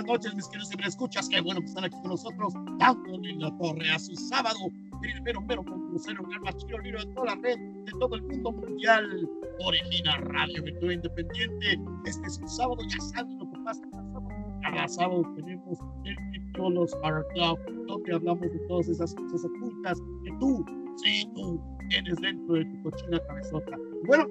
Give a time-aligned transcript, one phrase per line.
[0.00, 1.28] buenas noches, mis queridos me escuchas.
[1.28, 4.58] Qué bueno que están aquí con nosotros, dándole la torre a su sábado.
[5.00, 8.52] Primero, pero con un alma chino libro de toda la red, de todo el mundo
[8.52, 9.28] mundial.
[9.64, 11.80] Origina Radio Virtual Independiente.
[12.06, 14.28] Este es un sábado, ya saben lo que pasa cada sábado.
[14.62, 20.32] Cada sábado tenemos el Picholos Art Club, donde hablamos de todas esas cosas ocultas que
[20.38, 20.64] tú,
[20.96, 23.76] sí, tú, tienes dentro de tu cochina cabezota.
[24.06, 24.26] Bueno,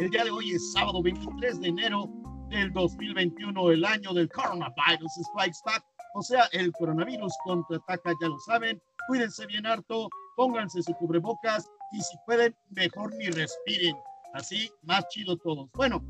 [0.00, 2.21] el día de hoy es sábado 23 de enero
[2.52, 5.82] del 2021, el año del coronavirus strikes back,
[6.14, 8.80] o sea, el coronavirus contraataca, ya lo saben.
[9.08, 13.96] Cuídense bien harto, pónganse su cubrebocas y si pueden, mejor ni respiren.
[14.34, 15.70] Así, más chido todos.
[15.74, 16.04] Bueno,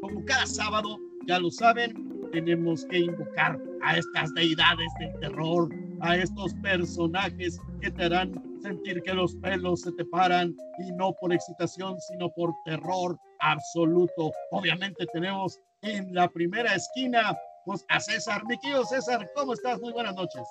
[0.00, 5.68] como cada sábado, ya lo saben, tenemos que invocar a estas deidades del terror,
[6.00, 11.12] a estos personajes que te harán sentir que los pelos se te paran y no
[11.20, 14.32] por excitación, sino por terror absoluto.
[14.50, 18.44] Obviamente tenemos en la primera esquina pues, a César.
[18.46, 19.80] Mi querido César, ¿cómo estás?
[19.80, 20.42] Muy buenas noches.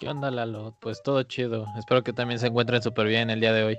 [0.00, 0.76] ¿Qué onda, Lalo?
[0.80, 1.66] Pues todo chido.
[1.78, 3.78] Espero que también se encuentren súper bien el día de hoy.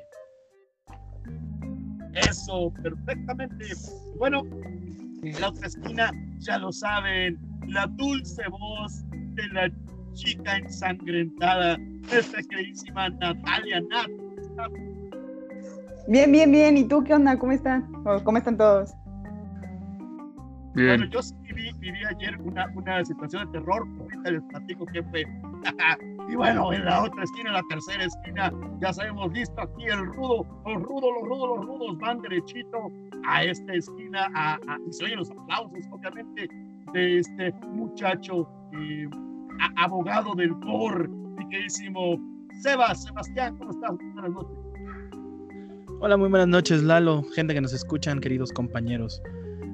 [2.13, 3.65] Eso, perfectamente.
[4.17, 4.41] Bueno,
[5.23, 9.69] en la otra esquina, ya lo saben, la dulce voz de la
[10.15, 11.77] chica ensangrentada,
[12.11, 14.09] esta queridísima Natalia Nat.
[16.07, 16.77] Bien, bien, bien.
[16.77, 17.37] ¿Y tú qué onda?
[17.37, 17.91] ¿Cómo están?
[18.23, 18.93] ¿Cómo están todos?
[20.73, 20.87] Bien.
[20.87, 25.01] Bueno, yo sí viví, viví ayer una, una, situación de terror, ahorita les platico qué
[25.03, 25.21] fue.
[26.29, 30.05] y bueno, en la otra esquina, en la tercera esquina, ya sabemos, listo aquí el
[30.05, 32.91] rudo, los rudos, los rudos, los rudos van derechito
[33.27, 36.49] a esta esquina, a, a, y se oyen los aplausos, obviamente,
[36.91, 39.07] de este muchacho eh,
[39.77, 42.19] abogado del POR, mi queridísimo
[42.61, 43.91] Sebas, Sebastián, ¿cómo estás?
[44.13, 44.57] Buenas noches.
[46.01, 49.21] Hola, muy buenas noches, Lalo, gente que nos escuchan, queridos compañeros.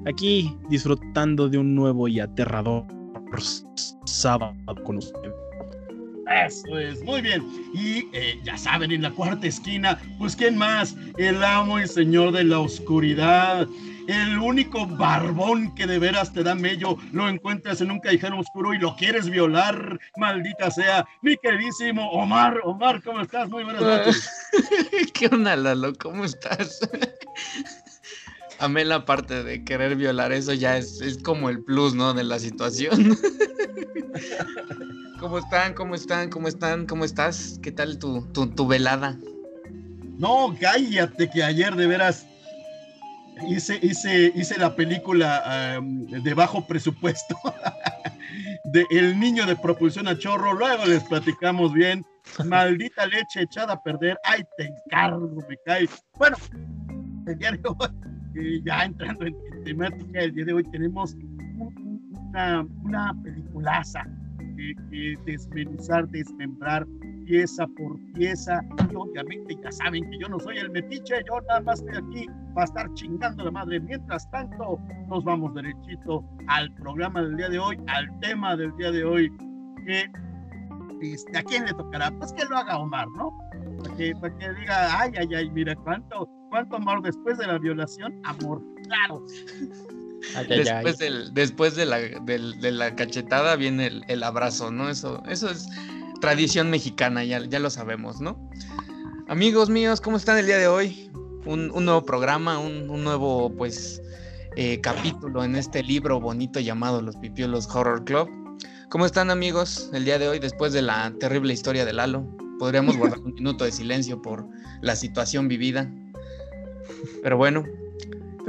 [0.06, 2.84] Aquí disfrutando de un nuevo y aterrador
[4.04, 4.54] sábado
[4.84, 5.41] con ustedes.
[6.28, 7.42] Eso es, muy bien.
[7.74, 10.96] Y eh, ya saben, en la cuarta esquina, pues ¿quién más?
[11.16, 13.66] El amo y señor de la oscuridad,
[14.08, 18.74] el único barbón que de veras te da mello, lo encuentras en un callejón oscuro
[18.74, 22.60] y lo quieres violar, maldita sea, mi queridísimo Omar.
[22.64, 23.48] Omar, ¿cómo estás?
[23.48, 24.30] Muy buenas noches.
[25.14, 25.92] ¿Qué onda, Lalo?
[25.98, 26.80] ¿Cómo estás?
[28.58, 32.14] Amé la parte de querer violar, eso ya es, es como el plus, ¿no?
[32.14, 33.16] De la situación.
[35.20, 35.74] ¿Cómo están?
[35.74, 36.30] ¿Cómo están?
[36.30, 36.86] ¿Cómo están?
[36.86, 37.58] ¿Cómo estás?
[37.62, 39.18] ¿Qué tal tu, tu, tu velada?
[40.18, 42.26] No, cállate que ayer de veras
[43.48, 47.36] hice, hice, hice la película de bajo presupuesto
[48.72, 50.54] de El niño de propulsión a chorro.
[50.54, 52.04] Luego les platicamos bien.
[52.44, 54.18] Maldita leche echada a perder.
[54.24, 55.88] Ay, te encargo, me cae.
[56.14, 56.36] Bueno,
[57.26, 57.88] el día de hoy,
[58.64, 61.16] ya entrando en, temática, el día de hoy tenemos
[62.28, 64.04] una, una peliculaza
[64.56, 66.86] que, que desmenuzar, desmembrar
[67.24, 68.60] pieza por pieza.
[68.90, 72.26] Y obviamente ya saben que yo no soy el metiche, yo nada más estoy aquí
[72.54, 73.80] para estar chingando la madre.
[73.80, 74.78] Mientras tanto,
[75.08, 79.32] nos vamos derechito al programa del día de hoy, al tema del día de hoy,
[79.86, 80.10] que
[81.02, 82.10] este, ¿a quién le tocará?
[82.12, 83.36] Pues que lo haga Omar, ¿no?
[83.82, 87.58] Para que, para que diga, ay, ay, ay, mira, cuánto, cuánto amor después de la
[87.58, 89.24] violación, amor, claro.
[90.50, 94.90] después, Del, después de la, de la cachetada viene el, el, abrazo, ¿no?
[94.90, 95.66] Eso, eso es
[96.20, 98.38] tradición mexicana, ya, ya lo sabemos, ¿no?
[99.28, 101.10] Amigos míos, ¿cómo están el día de hoy?
[101.46, 104.02] Un, nuevo programa, un, nuevo, pues,
[104.56, 108.28] eh, capítulo en este libro bonito llamado Los Pipiolos Horror Club.
[108.90, 112.26] ¿Cómo están amigos el día de hoy después de la terrible historia de Lalo?
[112.58, 114.46] Podríamos guardar un minuto de silencio por
[114.82, 115.90] la situación vivida.
[117.22, 117.64] Pero bueno,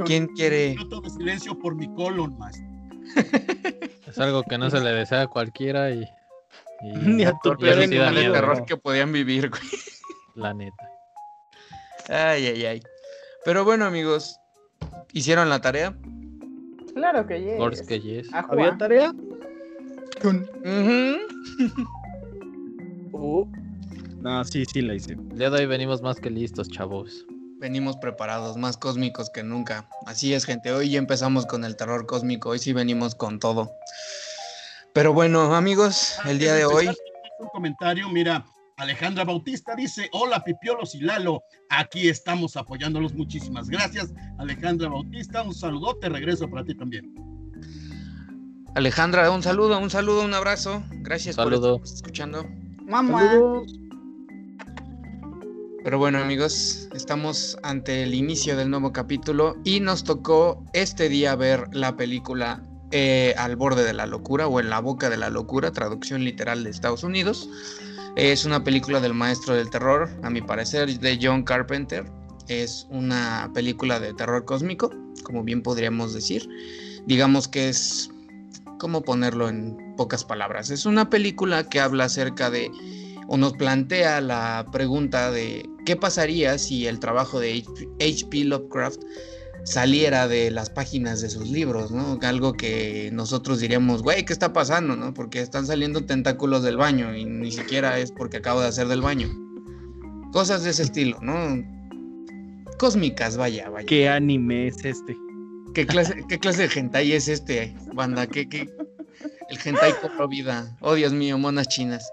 [0.04, 0.70] ¿quién quiere...?
[0.70, 2.58] Un minuto de silencio por mi colon, más.
[4.06, 6.04] Es algo que no se le desea a cualquiera y
[7.02, 9.62] ni a tu peor de terror que podían vivir, güey.
[10.34, 10.90] La neta.
[12.08, 12.82] Ay, ay, ay.
[13.44, 14.38] Pero bueno, amigos,
[15.12, 15.96] ¿hicieron la tarea?
[16.94, 17.56] Claro que yes.
[17.56, 18.28] Por que yes.
[18.32, 19.14] ¿Había tarea?
[23.16, 23.46] Uh.
[24.20, 25.12] No, sí, sí la hice.
[25.12, 27.24] El día de hoy venimos más que listos, chavos.
[27.64, 29.88] Venimos preparados, más cósmicos que nunca.
[30.04, 30.70] Así es, gente.
[30.70, 32.50] Hoy ya empezamos con el terror cósmico.
[32.50, 33.72] Hoy sí venimos con todo.
[34.92, 36.90] Pero bueno, amigos, el día de hoy.
[37.38, 38.44] Un comentario, mira,
[38.76, 44.12] Alejandra Bautista dice, hola Pipiolos y Lalo, aquí estamos apoyándolos, muchísimas gracias.
[44.36, 47.14] Alejandra Bautista, un saludote, regreso para ti también.
[48.74, 50.82] Alejandra, un saludo, un saludo, un abrazo.
[50.96, 52.44] Gracias por estar escuchando.
[52.82, 53.40] Mamá.
[55.84, 61.36] Pero bueno amigos, estamos ante el inicio del nuevo capítulo y nos tocó este día
[61.36, 65.28] ver la película eh, Al borde de la locura o En la boca de la
[65.28, 67.50] locura, traducción literal de Estados Unidos.
[68.16, 72.06] Es una película del maestro del terror, a mi parecer, de John Carpenter.
[72.48, 74.90] Es una película de terror cósmico,
[75.22, 76.48] como bien podríamos decir.
[77.04, 78.08] Digamos que es,
[78.78, 80.70] ¿cómo ponerlo en pocas palabras?
[80.70, 82.70] Es una película que habla acerca de,
[83.28, 87.64] o nos plantea la pregunta de qué pasaría si el trabajo de
[88.00, 88.44] H.P.
[88.44, 89.00] Lovecraft
[89.64, 92.18] saliera de las páginas de sus libros, ¿no?
[92.22, 95.14] Algo que nosotros diríamos, güey, ¿qué está pasando, no?
[95.14, 99.00] Porque están saliendo tentáculos del baño y ni siquiera es porque acabo de hacer del
[99.00, 99.28] baño.
[100.32, 101.64] Cosas de ese estilo, ¿no?
[102.78, 103.86] Cósmicas, vaya, vaya.
[103.86, 105.16] ¿Qué anime es este?
[105.74, 108.26] ¿Qué clase, qué clase de hentai es este, banda?
[108.26, 108.68] ¿Qué, qué?
[109.48, 109.94] El hentai
[110.28, 110.76] vida.
[110.80, 112.10] Oh, Dios mío, monas chinas.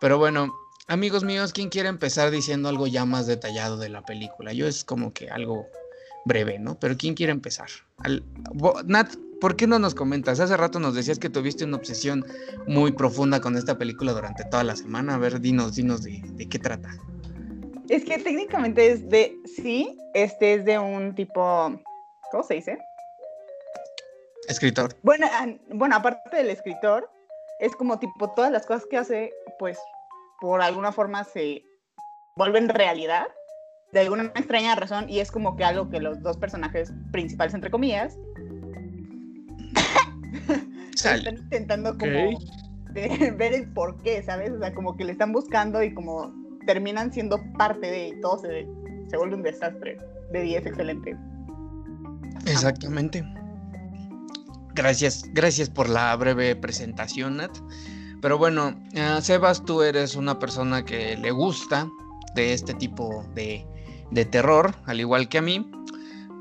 [0.00, 0.54] Pero bueno,
[0.88, 4.52] amigos míos, ¿quién quiere empezar diciendo algo ya más detallado de la película?
[4.52, 5.66] Yo es como que algo
[6.26, 6.78] breve, ¿no?
[6.78, 7.68] Pero ¿quién quiere empezar?
[8.84, 10.40] Nat, ¿por qué no nos comentas?
[10.40, 12.26] Hace rato nos decías que tuviste una obsesión
[12.66, 15.14] muy profunda con esta película durante toda la semana.
[15.14, 16.90] A ver, dinos, dinos de, qué trata.
[17.88, 21.80] Es que técnicamente es de, sí, este es de un tipo,
[22.32, 22.78] ¿cómo se dice?
[24.48, 24.94] Escritor.
[25.02, 25.28] Bueno,
[25.70, 27.08] bueno, aparte del escritor,
[27.58, 29.78] es como tipo todas las cosas que hace, pues
[30.40, 31.64] por alguna forma se
[32.36, 33.26] vuelven realidad
[33.92, 37.70] de alguna extraña razón y es como que algo que los dos personajes principales, entre
[37.70, 38.18] comillas,
[40.94, 42.38] están intentando como
[42.92, 44.52] ver el por qué, ¿sabes?
[44.52, 46.32] O sea, como que le están buscando y como
[46.66, 48.66] terminan siendo parte de y todo se,
[49.08, 49.98] se vuelve un desastre.
[50.32, 51.16] De 10, excelente.
[52.46, 53.24] Exactamente.
[54.76, 57.56] Gracias, gracias por la breve presentación, Nat.
[58.20, 61.88] Pero bueno, uh, Sebas, tú eres una persona que le gusta
[62.34, 63.64] de este tipo de
[64.30, 65.66] terror, al igual que a mí,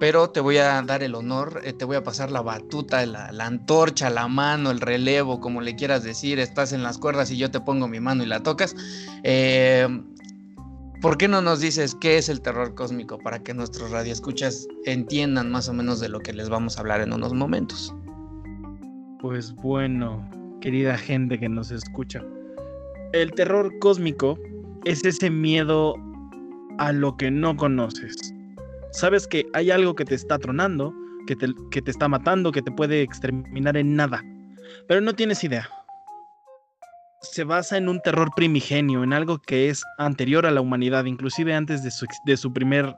[0.01, 3.29] pero te voy a dar el honor, eh, te voy a pasar la batuta, la,
[3.39, 7.49] antorcha, la mano, el relevo, como le quieras decir, estás en las cuerdas y yo
[7.51, 8.75] te pongo mi mano y la tocas.
[9.23, 9.87] Eh,
[11.01, 15.51] ¿Por qué no nos dices qué es el terror cósmico para que nuestros radioescuchas entiendan
[15.51, 17.93] más o menos de lo que les vamos a hablar en unos momentos?
[19.19, 20.29] Pues bueno,
[20.61, 22.23] querida gente que nos escucha,
[23.13, 24.37] el terror cósmico
[24.83, 25.95] es ese miedo
[26.77, 28.33] a lo que no conoces.
[28.91, 30.93] Sabes que hay algo que te está tronando,
[31.27, 34.23] que te, que te está matando, que te puede exterminar en nada,
[34.87, 35.69] pero no tienes idea.
[37.21, 41.53] Se basa en un terror primigenio, en algo que es anterior a la humanidad, inclusive
[41.53, 42.95] antes de su, de su primer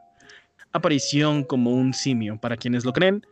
[0.73, 3.25] aparición como un simio, para quienes lo creen.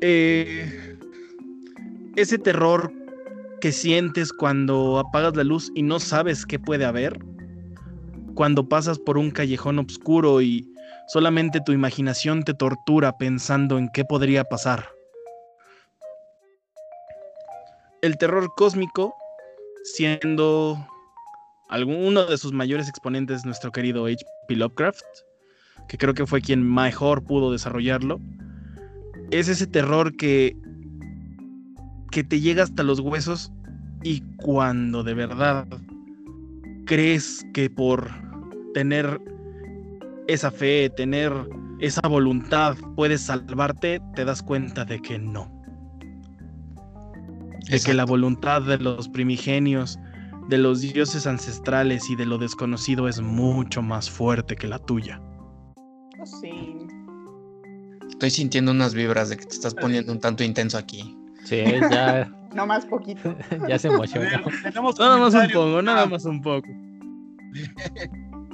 [0.00, 0.98] Eh,
[2.16, 2.92] ese terror
[3.60, 7.18] que sientes cuando apagas la luz y no sabes qué puede haber,
[8.34, 10.68] cuando pasas por un callejón oscuro y
[11.08, 14.88] solamente tu imaginación te tortura pensando en qué podría pasar.
[18.02, 19.14] El terror cósmico,
[19.84, 20.76] siendo
[21.70, 24.56] alguno de sus mayores exponentes nuestro querido H.P.
[24.56, 25.04] Lovecraft,
[25.88, 28.20] que creo que fue quien mejor pudo desarrollarlo,
[29.30, 30.54] es ese terror que
[32.14, 33.50] que te llega hasta los huesos
[34.04, 35.66] y cuando de verdad
[36.86, 38.08] crees que por
[38.72, 39.20] tener
[40.28, 41.32] esa fe, tener
[41.80, 45.50] esa voluntad puedes salvarte, te das cuenta de que no.
[47.68, 49.98] De que la voluntad de los primigenios,
[50.48, 55.20] de los dioses ancestrales y de lo desconocido es mucho más fuerte que la tuya.
[56.20, 56.78] Oh, sí.
[58.08, 61.18] Estoy sintiendo unas vibras de que te estás poniendo un tanto intenso aquí.
[61.44, 62.30] Sí, ya.
[62.54, 63.34] no más poquito.
[63.68, 64.28] ya se emocionó.
[64.62, 66.68] Nada más un poco, nada más un poco.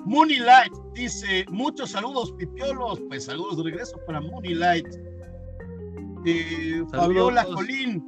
[0.06, 3.00] Moonlight dice, muchos saludos, pipiolos.
[3.08, 4.86] Pues saludos de regreso para Moonlight.
[6.26, 8.04] Eh, Fabiola Colín,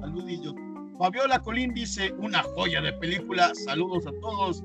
[0.00, 0.54] saludillo.
[0.98, 3.52] Fabiola Colín dice, una joya de película.
[3.54, 4.64] Saludos a todos.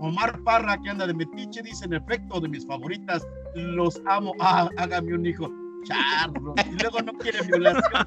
[0.00, 3.26] Omar Parra, que anda de metiche, dice, en efecto, de mis favoritas.
[3.54, 4.32] Los amo.
[4.40, 5.50] Ah, hágame un hijo.
[5.84, 6.54] Charro.
[6.66, 8.06] Y luego no quiere violación.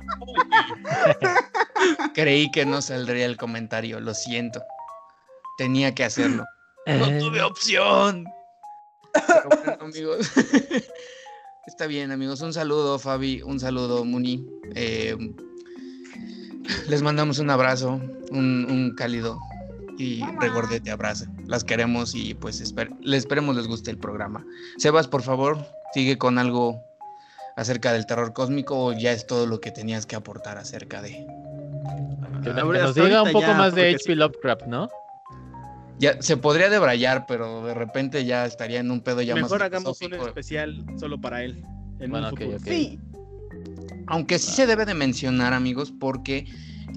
[2.13, 4.61] Creí que no saldría el comentario, lo siento.
[5.57, 6.45] Tenía que hacerlo.
[6.85, 7.19] No eh.
[7.19, 8.25] tuve opción.
[9.79, 10.31] amigos.
[11.67, 12.41] Está bien, amigos.
[12.41, 13.41] Un saludo, Fabi.
[13.41, 14.45] Un saludo, Muni.
[14.75, 15.15] Eh,
[16.87, 18.01] les mandamos un abrazo,
[18.31, 19.39] un, cálido
[19.97, 21.25] y regordete abrazo.
[21.45, 22.59] Las queremos y pues
[23.01, 24.45] les esperemos les guste el programa.
[24.77, 26.81] Sebas, por favor, sigue con algo
[27.61, 31.25] acerca del terror cósmico o ya es todo lo que tenías que aportar acerca de.
[32.43, 34.89] Que nos diga un poco más de HP Lovecraft, ¿no?
[35.99, 39.51] Ya se podría debrayar, pero de repente ya estaría en un pedo ya Mejor más.
[39.51, 41.63] Mejor hagamos un especial solo para él.
[42.09, 42.31] bueno,
[42.65, 42.99] Sí.
[44.07, 46.47] Aunque sí se debe de mencionar, amigos, porque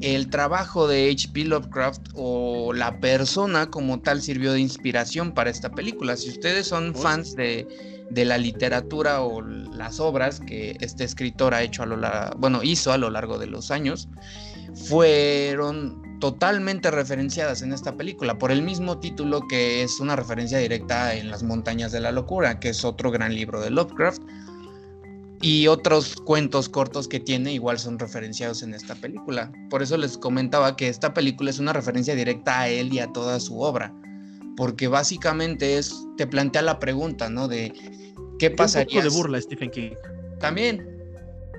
[0.01, 1.45] el trabajo de H.P.
[1.45, 6.17] Lovecraft o la persona como tal sirvió de inspiración para esta película.
[6.17, 7.67] Si ustedes son fans de,
[8.11, 11.99] la literatura o las obras que este escritor ha hecho a lo
[12.39, 14.09] bueno, hizo a lo largo de los años,
[14.75, 21.15] fueron totalmente referenciadas en esta película por el mismo título que es una referencia directa
[21.15, 24.23] en Las montañas de la locura, que es otro gran libro de Lovecraft
[25.41, 29.53] y otros cuentos cortos que tiene igual son referenciados en esta película.
[29.69, 33.13] Por eso les comentaba que esta película es una referencia directa a él y a
[33.13, 33.93] toda su obra,
[34.57, 37.49] porque básicamente es te plantea la pregunta, ¿no?
[37.49, 37.73] De
[38.39, 39.01] qué pasaría.
[39.01, 39.95] Un poco de burla Stephen King.
[40.41, 40.87] También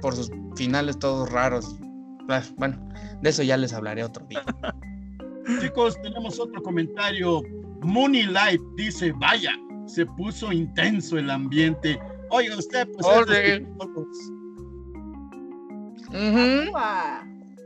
[0.01, 1.75] por sus finales todos raros.
[2.29, 2.77] Ah, bueno,
[3.21, 4.43] de eso ya les hablaré otro día.
[5.61, 7.41] Chicos, tenemos otro comentario.
[7.81, 9.51] Moonlight dice, vaya,
[9.85, 11.99] se puso intenso el ambiente
[12.29, 13.07] Oiga usted, pues.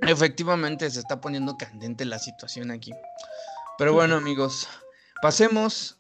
[0.02, 2.92] Efectivamente, se está poniendo candente la situación aquí.
[3.78, 4.68] Pero bueno, amigos,
[5.22, 5.98] pasemos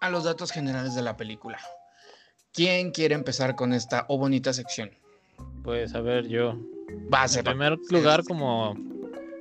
[0.00, 1.58] a los datos generales de la película.
[2.52, 4.90] ¿Quién quiere empezar con esta o bonita sección?
[5.62, 6.56] Pues a ver, yo.
[7.12, 8.74] Va a En primer lugar, como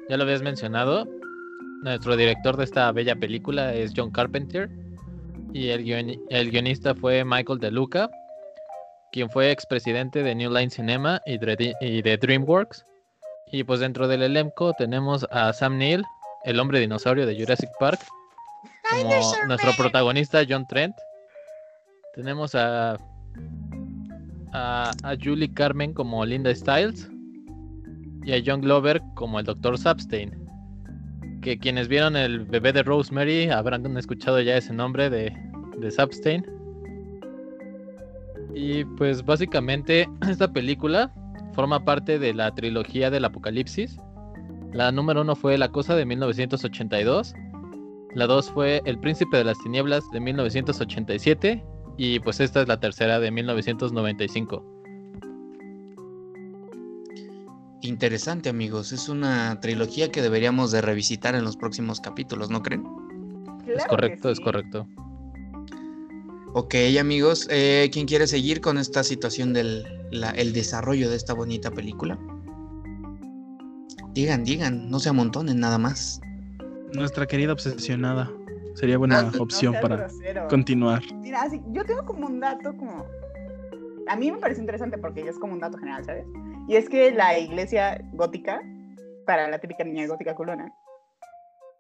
[0.10, 1.08] ya lo habías mencionado,
[1.84, 4.70] nuestro director de esta bella película es John Carpenter
[5.54, 8.10] y el, el guionista fue Michael De Luca
[9.16, 12.86] quien fue expresidente de New Line Cinema y de, DreamWorks.
[13.50, 16.04] Y pues dentro del elenco tenemos a Sam Neill,
[16.44, 18.02] el hombre dinosaurio de Jurassic Park,
[18.90, 20.96] como nuestro protagonista John Trent.
[22.14, 22.98] Tenemos a,
[24.54, 27.10] a, Julie Carmen como Linda Stiles
[28.24, 29.78] y a John Glover como el Dr.
[29.78, 30.32] Substein.
[31.42, 35.36] Que quienes vieron el bebé de Rosemary habrán escuchado ya ese nombre de,
[35.78, 36.46] de Substein.
[38.54, 41.14] Y pues básicamente esta película
[41.54, 44.00] forma parte de la trilogía del Apocalipsis.
[44.74, 47.34] La número uno fue La Cosa de 1982.
[48.16, 51.64] La dos fue El Príncipe de las Tinieblas de 1987.
[51.98, 54.64] Y pues esta es la tercera de 1995.
[57.82, 62.84] Interesante amigos, es una trilogía que deberíamos de revisitar en los próximos capítulos, ¿no creen?
[63.68, 64.88] es correcto, es correcto.
[66.54, 69.86] Ok, amigos, eh, ¿quién quiere seguir con esta situación del
[70.36, 72.18] el desarrollo de esta bonita película?
[74.14, 76.22] Digan, digan, no se amontonen nada más.
[76.94, 78.32] Nuestra querida obsesionada.
[78.76, 80.08] Sería buena opción para
[80.50, 81.02] continuar.
[81.16, 83.06] Mira, yo tengo como un dato como...
[84.08, 86.26] A mí me parece interesante porque es como un dato general, ¿sabes?
[86.68, 88.62] Y es que la iglesia gótica,
[89.26, 90.72] para la típica niña gótica culona,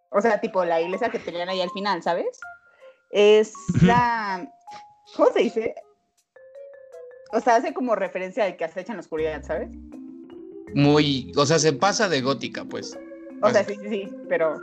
[0.10, 2.40] o sea, tipo la iglesia que tenían ahí al final, ¿sabes?
[3.12, 4.50] Es la
[5.16, 5.76] ¿Cómo se dice?
[7.32, 9.70] O sea, hace como referencia al que acecha en la oscuridad, ¿sabes?
[10.74, 12.98] Muy, o sea, se pasa de gótica, pues.
[13.42, 14.56] O sea, sí, sí, sí, pero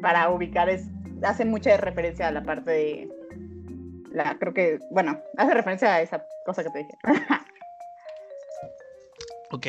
[0.00, 0.86] para ubicar es,
[1.22, 3.08] hace mucha referencia a la parte de
[4.12, 6.94] la, creo que, bueno, hace referencia a esa cosa que te dije.
[9.50, 9.66] ok.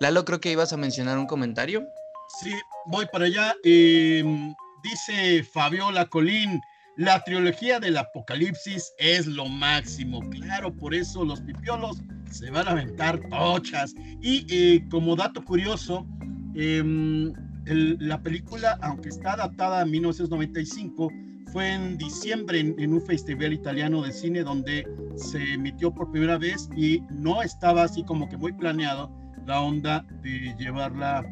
[0.00, 1.86] Lalo, creo que ibas a mencionar un comentario.
[2.40, 2.52] Sí,
[2.86, 3.54] voy para allá.
[3.64, 6.60] Em, dice Fabiola Colín,
[6.96, 12.72] la trilogía del apocalipsis es lo máximo, claro, por eso los pipiolos se van a
[12.72, 13.94] aventar tochas.
[14.20, 16.06] Y eh, como dato curioso,
[17.66, 21.10] em, la película, aunque está adaptada a 1995,
[21.52, 26.68] fue en diciembre en, un festival italiano de cine donde se emitió por primera vez
[26.76, 29.10] y no estaba así como que muy planeado
[29.46, 31.24] la onda de llevarla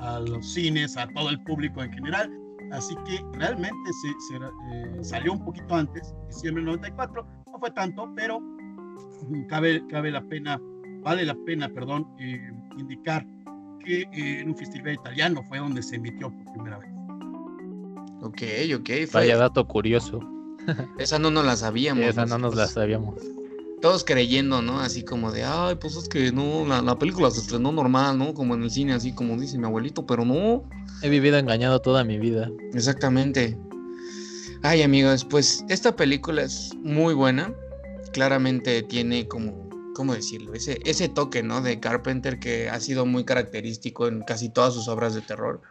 [0.00, 2.30] a los cines, a todo el público en general,
[2.72, 8.12] Así que realmente se, eh, salió un poquito antes, diciembre del 94, no fue tanto,
[8.16, 8.40] pero
[9.48, 10.60] cabe, cabe la pena,
[11.02, 13.26] vale la pena, perdón, eh, indicar
[13.84, 16.90] que eh, en un festival italiano fue donde se emitió por primera vez.
[18.22, 18.42] Ok,
[18.80, 19.12] ok.
[19.12, 20.20] Vaya dato curioso.
[20.98, 22.04] Esa no nos la sabíamos.
[22.04, 23.14] Esa no nos la sabíamos
[23.84, 24.80] todos creyendo, ¿no?
[24.80, 28.32] Así como de, ay, pues es que no, la, película se estrenó normal, ¿no?
[28.32, 30.64] Como en el cine, así como dice mi abuelito, pero no.
[31.02, 32.50] He vivido engañado toda mi vida.
[32.72, 33.58] Exactamente.
[34.62, 37.52] Ay, amigos, pues esta película es muy buena.
[38.14, 39.63] Claramente tiene como,
[39.94, 40.52] ¿cómo decirlo?
[40.52, 41.62] Ese, ese toque, ¿no?
[41.62, 45.62] De Carpenter que ha sido muy característico en casi todas sus obras de terror.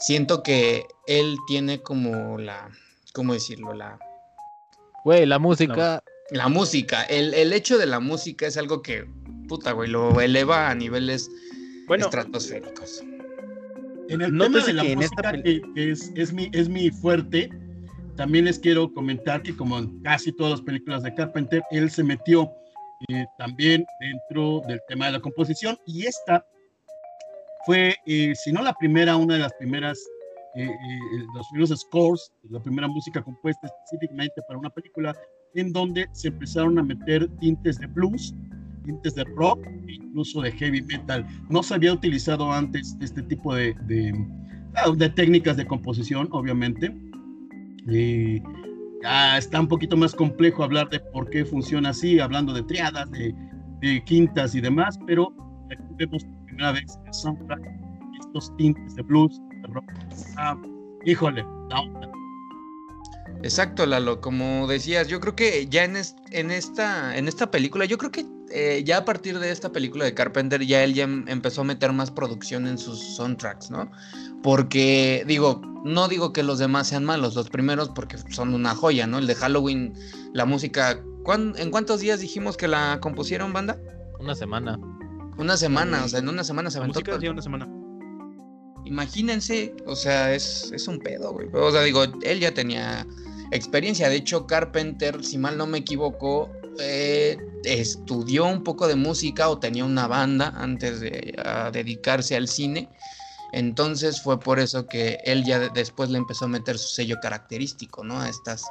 [0.00, 2.70] Siento que él tiene como la,
[3.12, 3.72] ¿cómo decirlo?
[3.72, 3.98] La...
[5.04, 6.02] Güey, la música...
[6.30, 9.06] La música, el, el, hecho de la música es algo que,
[9.46, 11.30] puta, güey, lo eleva a niveles
[11.88, 13.04] estratosféricos.
[14.08, 17.48] En el tema de la música, que, es, es, mi, es mi fuerte,
[18.16, 22.02] también les quiero comentar que como en casi todas las películas de Carpenter, él se
[22.02, 22.50] metió
[23.08, 25.76] eh, también dentro del tema de la composición.
[25.86, 26.44] Y esta
[27.66, 29.98] fue, eh, si no la primera, una de las primeras,
[30.54, 30.70] eh,
[31.34, 35.14] los primeros scores, la primera música compuesta específicamente para una película,
[35.54, 38.34] en donde se empezaron a meter tintes de blues,
[38.84, 41.26] tintes de rock e incluso de heavy metal.
[41.50, 44.14] No se había utilizado antes este tipo de, de,
[44.76, 46.94] ah, de técnicas de composición, obviamente.
[47.88, 48.40] Y
[49.36, 53.34] está un poquito más complejo hablar de por qué funciona así, hablando de triadas, de,
[54.04, 55.32] quintas y demás, pero
[55.70, 57.62] aquí vemos por primera vez el soundtrack,
[58.18, 59.84] estos tintes de blues, de rock.
[60.36, 60.56] Ah,
[61.04, 61.44] híjole,
[63.46, 65.96] Exacto, Lalo, como decías, yo creo que ya en,
[66.32, 70.04] en, esta, en esta película, yo creo que eh, ya a partir de esta película
[70.04, 73.88] de Carpenter, ya él ya em, empezó a meter más producción en sus soundtracks, ¿no?
[74.42, 79.06] Porque, digo, no digo que los demás sean malos, los primeros porque son una joya,
[79.06, 79.18] ¿no?
[79.18, 79.94] El de Halloween,
[80.32, 81.00] la música,
[81.56, 83.78] ¿en cuántos días dijimos que la compusieron, banda?
[84.18, 84.76] Una semana.
[85.38, 86.98] Una semana, o sea, en una semana se aventó.
[86.98, 87.68] Música, una semana.
[88.84, 91.48] Imagínense, o sea, es, es un pedo, güey.
[91.52, 93.06] O sea, digo, él ya tenía
[93.50, 94.08] experiencia.
[94.08, 99.58] De hecho, Carpenter, si mal no me equivoco, eh, estudió un poco de música o
[99.58, 101.34] tenía una banda antes de
[101.72, 102.88] dedicarse al cine.
[103.52, 108.04] Entonces fue por eso que él ya después le empezó a meter su sello característico,
[108.04, 108.20] ¿no?
[108.20, 108.64] A estas,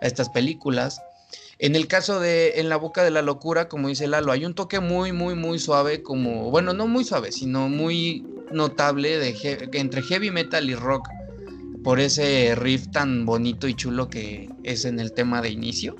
[0.00, 1.00] a estas películas.
[1.58, 4.54] En el caso de En la boca de la locura, como dice Lalo, hay un
[4.54, 10.02] toque muy, muy, muy suave, como, bueno, no muy suave, sino muy notable de entre
[10.02, 11.06] heavy metal y rock,
[11.82, 15.96] por ese riff tan bonito y chulo que es en el tema de inicio.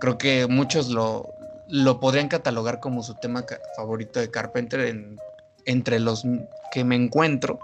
[0.00, 1.28] Creo que muchos lo,
[1.68, 3.44] lo podrían catalogar como su tema
[3.76, 5.06] favorito de Carpenter
[5.66, 6.24] entre los
[6.72, 7.58] que me encuentro.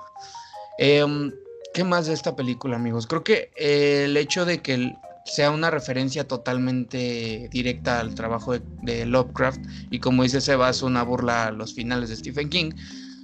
[0.79, 1.33] Em,
[1.75, 3.07] ¿Qué más de esta película, amigos?
[3.07, 4.94] Creo que el hecho de que
[5.27, 11.49] sea una referencia totalmente directa al trabajo de, Lovecraft y como dice Sebas, una burla
[11.49, 12.70] a los finales de Stephen King,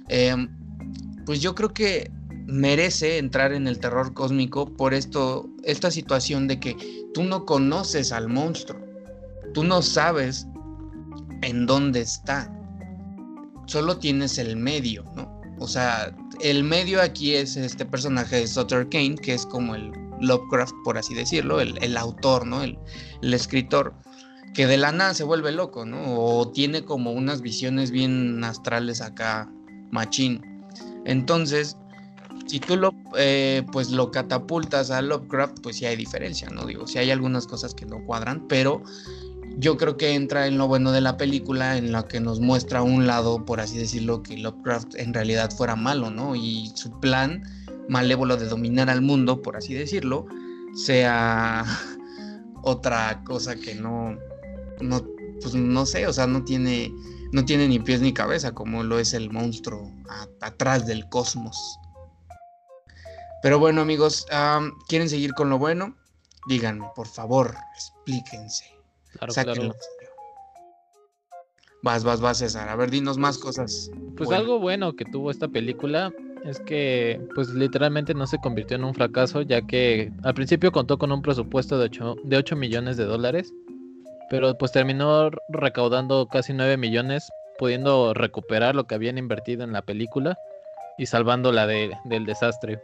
[0.09, 0.49] em,
[1.25, 2.11] pues yo creo que
[2.45, 6.75] merece entrar en el terror cósmico por esto, esta situación de que
[7.13, 8.79] tú no conoces al monstruo,
[9.53, 10.47] tú no sabes
[11.41, 12.51] en dónde está,
[13.65, 15.41] solo tienes el medio, ¿no?
[15.59, 19.91] O sea, el medio aquí es este personaje de Sutter Kane, que es como el
[20.19, 22.63] Lovecraft, por así decirlo, el, autor, ¿no?
[22.63, 22.77] El,
[23.21, 23.93] el, escritor,
[24.53, 26.17] que de la nada se vuelve loco, ¿no?
[26.17, 29.49] O tiene como unas visiones bien astrales acá,
[29.91, 30.41] machín.
[31.05, 31.77] Entonces,
[32.45, 36.65] si tú lo, eh, pues lo catapultas a Lovecraft, pues sí hay diferencia, ¿no?
[36.65, 38.83] Digo, si hay algunas cosas que no cuadran, pero
[39.57, 42.81] yo creo que entra en lo bueno de la película, en la que nos muestra
[42.81, 46.35] un lado, por así decirlo, que Lovecraft en realidad fuera malo, ¿no?
[46.35, 47.43] Y su plan
[47.87, 50.25] malévolo de dominar al mundo, por así decirlo,
[50.75, 51.65] sea
[52.63, 54.17] otra cosa que no,
[54.81, 55.03] no,
[55.41, 56.91] pues no sé, o sea, no tiene,
[57.31, 59.91] no tiene ni pies ni cabeza, como lo es el monstruo
[60.41, 61.79] atrás del cosmos.
[63.43, 64.25] Pero bueno, amigos,
[64.87, 65.97] ¿quieren seguir con lo bueno?
[66.47, 68.65] Díganme, por favor, explíquense.
[69.11, 69.75] Claro, claro.
[71.83, 72.69] Vas, vas, vas, César.
[72.69, 73.91] A ver, dinos más cosas.
[74.15, 76.13] Pues algo bueno que tuvo esta película
[76.45, 80.97] es que, pues literalmente no se convirtió en un fracaso, ya que al principio contó
[80.97, 83.53] con un presupuesto de 8, de 8 millones de dólares,
[84.29, 87.29] pero pues terminó recaudando casi 9 millones,
[87.59, 90.37] pudiendo recuperar lo que habían invertido en la película
[90.97, 92.81] y salvándola de, del desastre.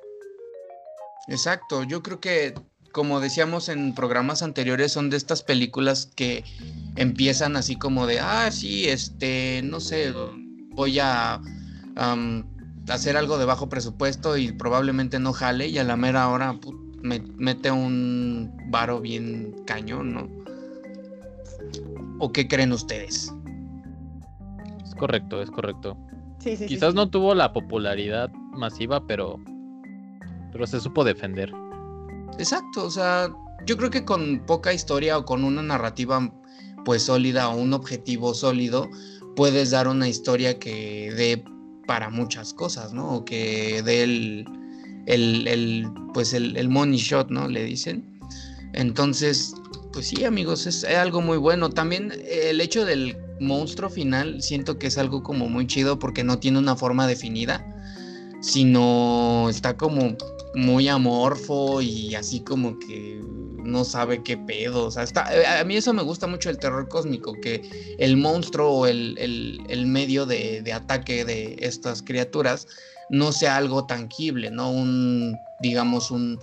[1.29, 2.53] Exacto, yo creo que
[2.91, 6.43] como decíamos en programas anteriores, son de estas películas que
[6.95, 10.13] empiezan así como de, ah, sí, este, no sé,
[10.71, 11.39] voy a
[12.87, 16.57] hacer algo de bajo presupuesto y probablemente no jale y a la mera hora
[17.01, 20.29] me mete un varo bien cañón, ¿no?
[22.19, 23.33] ¿O qué creen ustedes?
[24.83, 25.97] Es correcto, es correcto.
[26.39, 29.39] Sí, sí, Quizás no tuvo la popularidad masiva, pero,
[30.51, 31.51] pero se supo defender.
[32.37, 33.29] Exacto, o sea,
[33.65, 36.31] yo creo que con poca historia o con una narrativa
[36.85, 38.89] pues sólida o un objetivo sólido,
[39.35, 41.43] puedes dar una historia que dé
[41.87, 43.15] para muchas cosas, ¿no?
[43.15, 44.45] O que dé el,
[45.07, 47.47] el, pues el, money shot, ¿no?
[47.47, 48.19] Le dicen.
[48.73, 49.53] Entonces,
[49.91, 51.69] pues sí, amigos, es, algo muy bueno.
[51.69, 56.39] También el hecho del monstruo final, siento que es algo como muy chido porque no
[56.39, 57.65] tiene una forma definida,
[58.41, 60.15] sino está como
[60.55, 63.21] muy amorfo y así como que
[63.63, 64.85] no sabe qué pedo.
[64.85, 68.17] O sea, está, eh, a mí eso me gusta mucho el terror cósmico, que el
[68.17, 72.67] monstruo o el, medio de, ataque de estas criaturas
[73.09, 74.71] no sea algo tangible, ¿no?
[74.71, 76.39] Un, digamos, un,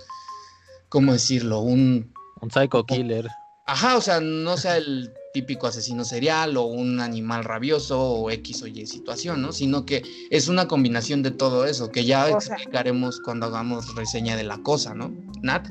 [0.88, 1.60] ¿cómo decirlo?
[1.60, 2.12] Un...
[2.40, 3.28] Un psycho killer.
[3.66, 8.62] Ajá, o sea, no sea el típico asesino serial o un animal rabioso o X
[8.62, 9.52] o Y situación, ¿no?
[9.52, 14.44] Sino que es una combinación de todo eso, que ya explicaremos cuando hagamos reseña de
[14.44, 15.12] la cosa, ¿no?
[15.42, 15.68] Nat.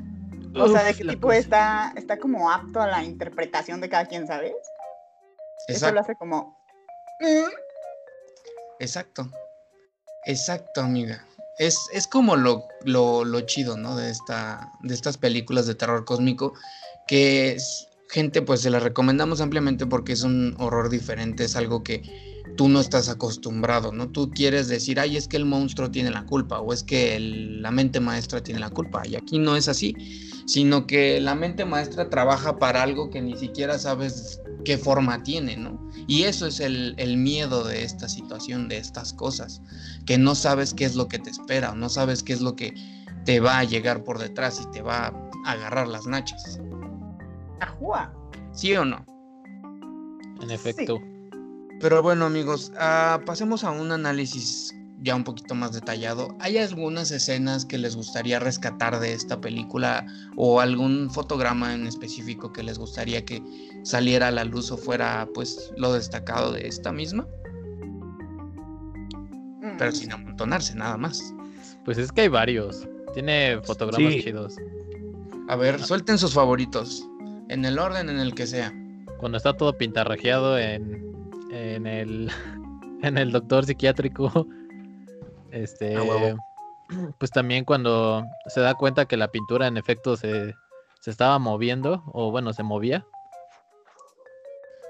[0.55, 4.27] O sea, de qué tipo está, está como apto a la interpretación de cada quien,
[4.27, 4.53] ¿sabes?
[5.67, 6.55] Eso lo hace como.
[7.21, 7.49] Mm".
[8.79, 9.27] Exacto.
[10.25, 11.25] Exacto, amiga.
[11.57, 13.95] Es, es como lo, lo, lo, chido, ¿no?
[13.95, 16.53] De, esta, de estas películas de terror cósmico,
[17.07, 17.57] que
[18.09, 22.03] gente, pues se las recomendamos ampliamente porque es un horror diferente, es algo que
[22.55, 24.09] tú no estás acostumbrado, ¿no?
[24.09, 27.71] Tú quieres decir, ay, es que el monstruo tiene la culpa o es que la
[27.71, 29.05] mente maestra tiene la culpa.
[29.05, 29.95] Y aquí no es así,
[30.45, 35.57] sino que la mente maestra trabaja para algo que ni siquiera sabes qué forma tiene,
[35.57, 35.89] ¿no?
[36.07, 39.61] Y eso es el, miedo de esta situación, de estas cosas,
[40.05, 42.55] que no sabes qué es lo que te espera o no sabes qué es lo
[42.55, 42.73] que
[43.25, 45.07] te va a llegar por detrás y te va
[45.45, 46.59] a agarrar las nachas.
[47.59, 48.13] Ajua.
[48.51, 49.05] ¿Sí o no?
[50.41, 51.01] En efecto.
[51.79, 56.35] Pero bueno amigos, ah, pasemos a un análisis ya un poquito más detallado.
[56.39, 62.51] ¿Hay algunas escenas que les gustaría rescatar de esta película o algún fotograma en específico
[62.51, 63.43] que les gustaría que
[63.83, 67.27] saliera a la luz o fuera pues lo destacado de esta misma?
[69.77, 69.95] Pero mm.
[69.95, 71.33] sin amontonarse, nada más.
[71.83, 72.87] Pues es que hay varios.
[73.13, 74.55] Tiene fotogramas chidos.
[75.47, 77.07] A ver, suelten sus favoritos.
[77.49, 78.73] En el orden en el que sea.
[79.19, 81.03] Cuando está todo pintarrajeado en,
[81.51, 82.31] en el
[83.01, 84.47] en el doctor psiquiátrico
[85.55, 85.95] este,
[87.17, 90.53] pues también cuando se da cuenta que la pintura en efecto se,
[91.05, 93.05] estaba moviendo, o bueno, se movía.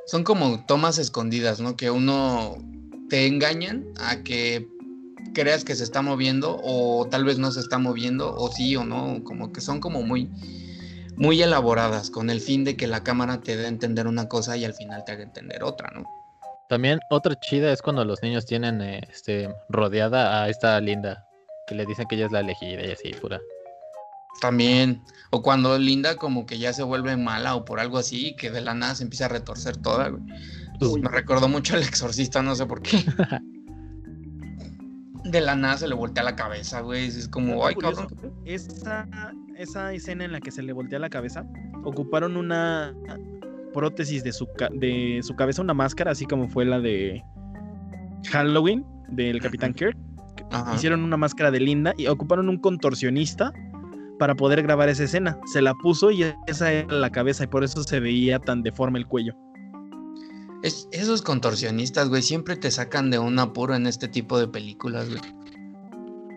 [0.07, 1.75] Son como tomas escondidas, ¿no?
[1.75, 2.57] Que uno
[3.09, 4.67] te engañan a que
[5.35, 8.85] creas que se está moviendo o tal vez no se está moviendo o sí o
[8.85, 10.31] no, como que son como muy
[11.17, 14.57] muy elaboradas con el fin de que la cámara te dé a entender una cosa
[14.57, 16.03] y al final te haga entender otra, ¿no?
[16.67, 21.27] También otra chida es cuando los niños tienen este rodeada a esta Linda,
[21.67, 23.39] que le dicen que ella es la elegida y así, pura.
[24.41, 28.51] También, o cuando Linda como que ya se vuelve mala o por algo así, que
[28.51, 30.23] de la nada se empieza a retorcer toda, güey.
[31.01, 32.97] me recordó mucho al exorcista, no sé por qué.
[35.25, 37.07] de la nada se le voltea la cabeza, güey.
[37.07, 38.07] Es como, ay, cabrón.
[38.45, 39.07] Esa,
[39.57, 41.45] esa escena en la que se le voltea la cabeza,
[41.83, 42.93] ocuparon una
[43.73, 47.23] prótesis de su, de su cabeza una máscara, así como fue la de
[48.31, 49.97] Halloween del Capitán Kirk.
[50.73, 53.53] Hicieron una máscara de Linda y ocuparon un contorsionista
[54.19, 55.37] para poder grabar esa escena.
[55.45, 58.99] Se la puso y esa era la cabeza y por eso se veía tan deforme
[58.99, 59.33] el cuello.
[60.63, 65.09] Es, esos contorsionistas, güey, siempre te sacan de un apuro en este tipo de películas,
[65.09, 65.21] güey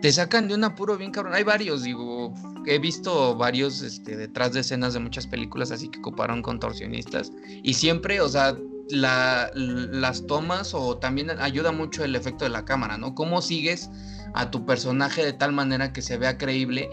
[0.01, 1.33] te sacan de un apuro bien cabrón.
[1.33, 2.33] Hay varios, digo,
[2.65, 7.31] he visto varios este, detrás de escenas de muchas películas así que ocuparon contorsionistas.
[7.63, 8.57] Y siempre, o sea,
[8.89, 13.13] las tomas o también ayuda mucho el efecto de la cámara, ¿no?
[13.13, 13.89] Cómo sigues
[14.33, 16.89] a tu personaje de tal manera que se vea creíble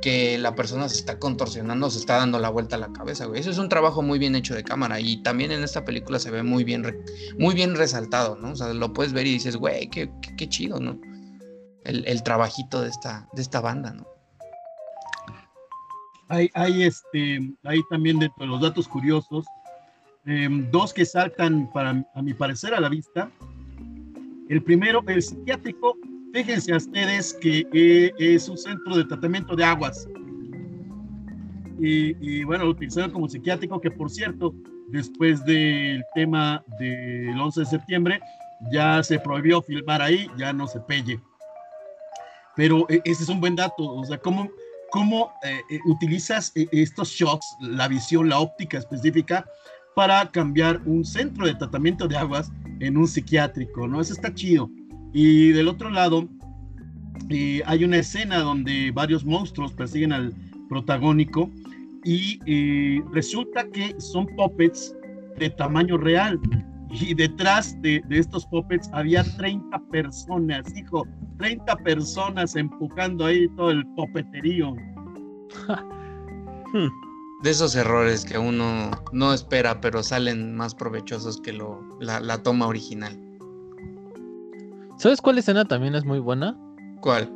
[0.00, 3.40] que la persona se está contorsionando, se está dando la vuelta a la cabeza, güey.
[3.40, 6.30] Eso es un trabajo muy bien hecho de cámara y también en esta película se
[6.30, 7.04] ve muy bien,
[7.38, 8.52] muy bien resaltado, ¿no?
[8.52, 11.00] O sea, lo puedes ver y dices, güey, qué, qué chido, ¿no?
[11.88, 14.06] El, trabajito de esta, de esta banda, ¿no?
[16.28, 19.46] Hay, hay, este, hay también dentro de los datos curiosos,
[20.26, 23.30] em, dos que saltan para, a mi parecer a la vista.
[24.50, 25.96] El primero, el psiquiátrico,
[26.34, 30.06] fíjense a ustedes que eh, es un centro de tratamiento de aguas.
[31.80, 34.54] Y, y, bueno, lo utilizaron como psiquiátrico, que por cierto,
[34.88, 38.20] después del tema del 11 de septiembre,
[38.70, 41.18] ya se prohibió filmar ahí, ya no se pelle.
[42.58, 44.50] Pero e, ese es un buen dato, o sea, cómo,
[44.90, 49.46] cómo eh, eh, utilizas eh, estos shots, la visión, la óptica específica,
[49.94, 54.00] para cambiar un centro de tratamiento de aguas en un psiquiátrico, ¿no?
[54.00, 54.68] Eso está chido.
[55.12, 56.28] Y del otro lado,
[57.66, 60.34] hay una escena donde varios monstruos persiguen al
[60.68, 61.50] protagónico
[62.04, 64.94] y resulta que son puppets
[65.38, 66.40] de tamaño real
[66.90, 71.06] y detrás de, estos puppets había 30 personas, hijo,
[71.38, 74.74] 30 personas empujando ahí todo el popeterío.
[77.42, 82.66] De esos errores que uno no espera, pero salen más provechosos que lo, la, toma
[82.66, 83.16] original.
[84.96, 86.58] ¿Sabes cuál escena también es muy buena?
[87.00, 87.32] ¿Cuál?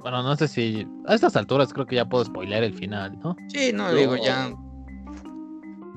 [0.00, 3.34] Bueno, no sé si a estas alturas creo que ya puedo spoiler el final, ¿no?
[3.48, 4.52] Sí, no, digo, ya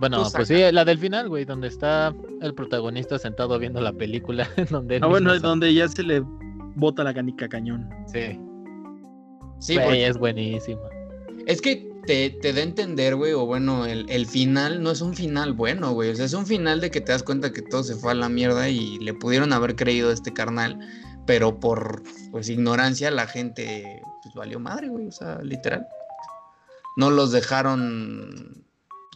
[0.02, 2.12] bueno, pues sí, la del final, güey, donde está
[2.42, 4.50] el protagonista sentado viendo la película.
[4.72, 6.24] donde ah, bueno, es donde ya se le
[6.76, 7.88] bota la canica cañón.
[8.12, 8.40] Sí.
[9.60, 10.08] Sí, porque...
[10.08, 10.82] es buenísima.
[11.46, 15.02] Es que te, te, da a entender, güey, o bueno, el, el, final no es
[15.02, 16.10] un final bueno, güey.
[16.10, 18.16] O sea, es un final de que te das cuenta que todo se fue a
[18.16, 20.80] la mierda y le pudieron haber creído a este carnal,
[21.28, 25.06] pero por pues ignorancia la gente pues valió madre, güey.
[25.06, 25.86] O sea, literal.
[26.98, 28.66] No los dejaron.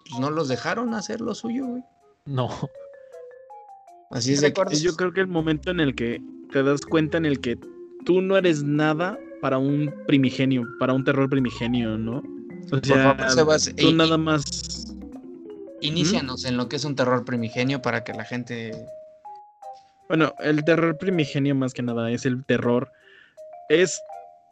[0.09, 1.83] Pues, no los dejaron hacer lo suyo, güey.
[2.25, 2.49] No.
[4.11, 7.17] Así es de que yo creo que el momento en el que te das cuenta
[7.17, 7.57] en el que
[8.05, 12.23] tú no eres nada para un primigenio, para un terror primigenio, ¿no?
[12.71, 13.17] O sea,
[13.77, 14.95] tú nada más.
[15.81, 18.71] Inícianos en lo que es un terror primigenio para que la gente.
[20.07, 22.91] Bueno, el terror primigenio más que nada es el terror.
[23.69, 23.99] Es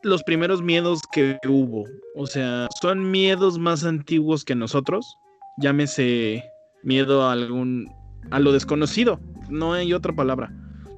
[0.02, 1.86] los primeros miedos que hubo.
[2.16, 5.18] O sea, son miedos más antiguos que nosotros.
[5.58, 6.44] Llámese
[6.84, 7.92] miedo a algún.
[8.32, 9.20] a lo desconocido.
[9.50, 10.52] No hay otra palabra.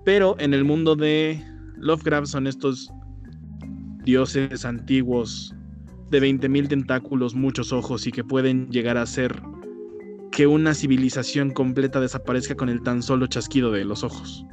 [0.04, 1.44] Pero en el mundo de
[1.78, 2.92] Lovecraft son estos
[4.04, 5.54] dioses antiguos
[6.12, 9.42] de 20.000 tentáculos, muchos ojos y que pueden llegar a ser
[10.32, 14.46] que una civilización completa desaparezca con el tan solo chasquido de los ojos.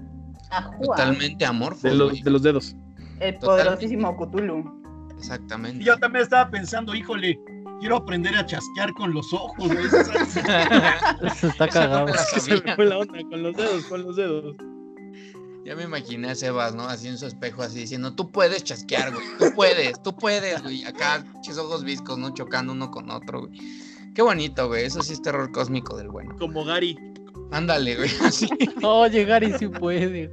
[0.82, 1.88] Totalmente amorfo.
[1.88, 2.76] De, de, los dedos.
[3.20, 4.82] El poderosísimo Cthulhu.
[5.18, 5.84] Exactamente.
[5.84, 7.38] yo también estaba pensando, híjole,
[7.82, 9.68] quiero aprender a chasquear con los ojos.
[11.42, 12.14] está cagado.
[12.38, 14.54] Se me fue la onda con los dedos, con los dedos.
[15.64, 16.84] Ya me imaginé a Sebas, ¿no?
[16.84, 19.26] Así en su espejo, así diciendo, tú puedes chasquear, güey.
[19.36, 20.84] Tú puedes, tú puedes, güey.
[20.84, 22.32] Acá, chis ojos viscos, ¿no?
[22.32, 23.60] Chocando uno con otro, güey.
[24.14, 24.84] Qué bonito, güey.
[24.84, 26.36] Eso sí es terror cósmico del bueno.
[26.38, 26.96] Como Gary.
[27.50, 28.10] Ándale, güey.
[28.22, 28.48] Así.
[28.82, 30.30] Oye, Gary sí puede, güey.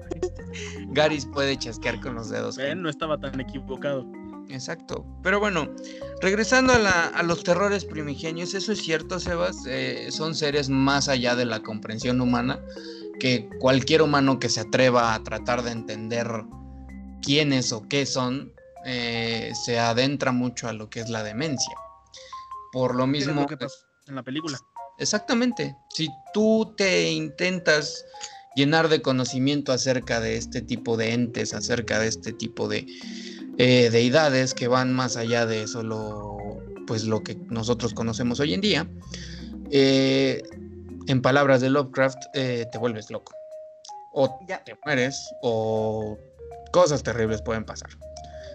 [0.90, 2.60] Gary puede chasquear con los dedos.
[2.60, 4.06] Él no estaba tan equivocado.
[4.50, 5.06] Exacto.
[5.22, 5.70] Pero bueno,
[6.22, 9.66] regresando a, la, a, los terrores primigenios, eso es cierto, Sebas.
[9.68, 12.60] Eh, son seres más allá de la comprensión humana
[13.20, 16.28] que cualquier humano que se atreva a tratar de entender
[17.22, 18.54] quiénes o qué son,
[18.86, 21.76] eh, se adentra mucho a lo que es la demencia.
[22.72, 23.46] Por lo mismo...
[23.46, 23.58] que
[24.08, 24.58] en la película.
[24.98, 25.76] Exactamente.
[25.90, 28.06] Si tú te intentas
[28.56, 32.88] llenar de conocimiento acerca de este tipo de entes, acerca de este tipo de
[33.60, 36.38] eh, deidades que van más allá de solo
[36.88, 38.90] pues lo que nosotros conocemos hoy en día,
[39.70, 40.42] eh,
[41.08, 43.34] en palabras de Lovecraft, eh, te vuelves loco.
[44.14, 46.18] O te mueres, o
[46.72, 47.90] cosas terribles pueden pasar.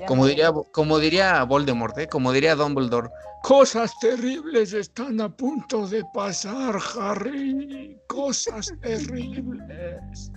[0.09, 2.09] como diría, como diría Voldemort, ¿eh?
[2.09, 3.11] como diría Dumbledore,
[3.43, 8.01] cosas terribles están a punto de pasar, Harry.
[8.09, 10.33] Cosas terribles.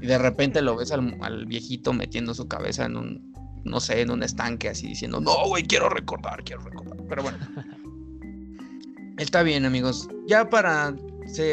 [0.00, 3.32] Y de repente lo ves al, al, viejito metiendo su cabeza en un,
[3.64, 6.98] no sé, en un estanque así diciendo, no, güey, quiero recordar, quiero recordar.
[7.08, 7.38] Pero bueno.
[9.18, 10.08] Está bien, amigos.
[10.26, 10.94] Ya para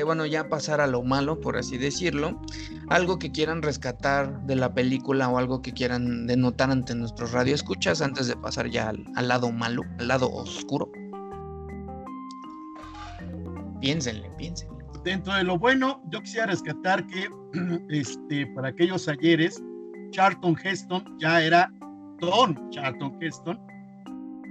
[0.04, 2.40] bueno, ya pasar a lo malo, por así decirlo,
[2.90, 8.02] algo que quieran rescatar de la película o algo que quieran denotar ante nuestros radioescuchas
[8.02, 10.92] antes de pasar ya al, lado malo, al lado oscuro.
[13.80, 14.78] Piénsenle, piénsenle.
[15.04, 17.30] Dentro de lo bueno, yo quisiera rescatar que
[17.90, 19.64] este, para aquellos ayeres,
[20.12, 21.72] Charlton Heston ya era
[22.20, 23.60] Don Charlton Heston.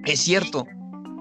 [0.04, 0.66] Es cierto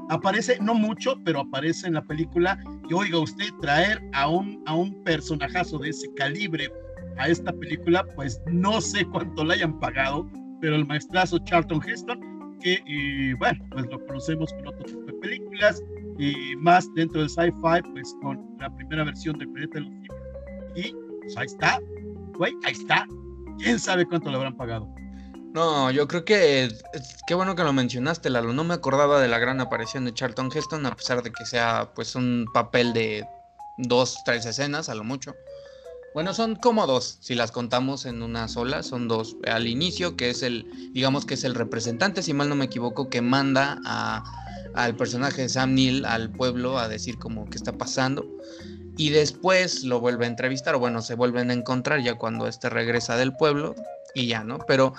[0.10, 2.58] aparece, no mucho, pero aparece en la película.
[2.90, 6.72] Y oiga, usted traer a un, a un personajazo de ese calibre
[7.18, 10.30] a esta película, pues no sé cuánto le hayan pagado,
[10.62, 12.20] pero el maestrazo Charlton Heston,
[12.62, 15.82] que bueno, pues lo conocemos con otro tipo de películas,
[16.20, 20.16] y más dentro del sci-fi, pues con la primera versión de Planeta de los Simios.
[20.76, 21.80] Y pues ahí está,
[22.38, 23.08] güey, ahí está.
[23.58, 24.88] ¿Quién sabe cuánto le habrán pagado?
[25.58, 26.70] No, yo creo que
[27.26, 28.54] qué bueno que lo mencionaste, Lalo.
[28.54, 31.90] No me acordaba de la gran aparición de Charlton Heston, a pesar de que sea
[31.96, 33.26] pues un papel de
[33.80, 35.34] dos, tres escenas, a lo mucho.
[36.14, 39.36] Bueno, son como dos, si las contamos en una sola, son dos.
[39.48, 43.10] Al inicio, que es el, digamos que es el representante, si mal no me equivoco,
[43.10, 44.24] que manda a,
[44.76, 48.28] al personaje de Sam Neill al pueblo a decir como qué está pasando.
[48.96, 52.70] Y después lo vuelve a entrevistar, o bueno, se vuelven a encontrar ya cuando este
[52.70, 53.74] regresa del pueblo
[54.14, 54.60] y ya, ¿no?
[54.60, 54.94] Pero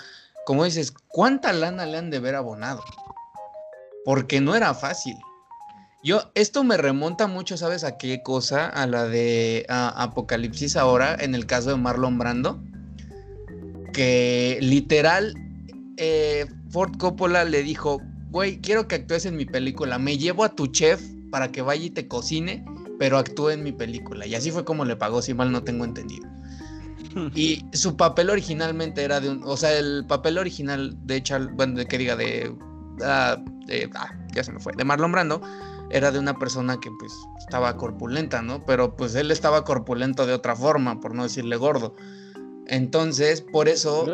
[0.48, 2.82] como dices, ¿cuánta lana le han de ver abonado?
[4.02, 5.14] Porque no era fácil.
[6.02, 8.66] Yo, esto me remonta mucho, ¿sabes a qué cosa?
[8.66, 12.64] A la de Apocalipsis ahora, en el caso de Marlon Brando.
[13.92, 15.34] Que literal,
[15.98, 19.98] eh, Ford Coppola le dijo, güey, quiero que actúes en mi película.
[19.98, 22.64] Me llevo a tu chef para que vaya y te cocine,
[22.98, 24.26] pero actúe en mi película.
[24.26, 26.26] Y así fue como le pagó, si mal no tengo entendido.
[27.34, 29.42] Y su papel originalmente era de un.
[29.44, 31.50] O sea, el papel original de Charles.
[31.54, 32.54] Bueno, de que diga, de.
[33.02, 33.42] ah,
[33.94, 34.72] ah ya se me fue.
[34.76, 35.40] De Marlon Brando.
[35.90, 38.62] Era de una persona que, pues, estaba corpulenta, ¿no?
[38.66, 41.94] Pero, pues, él estaba corpulento de otra forma, por no decirle gordo.
[42.66, 44.06] Entonces, por eso.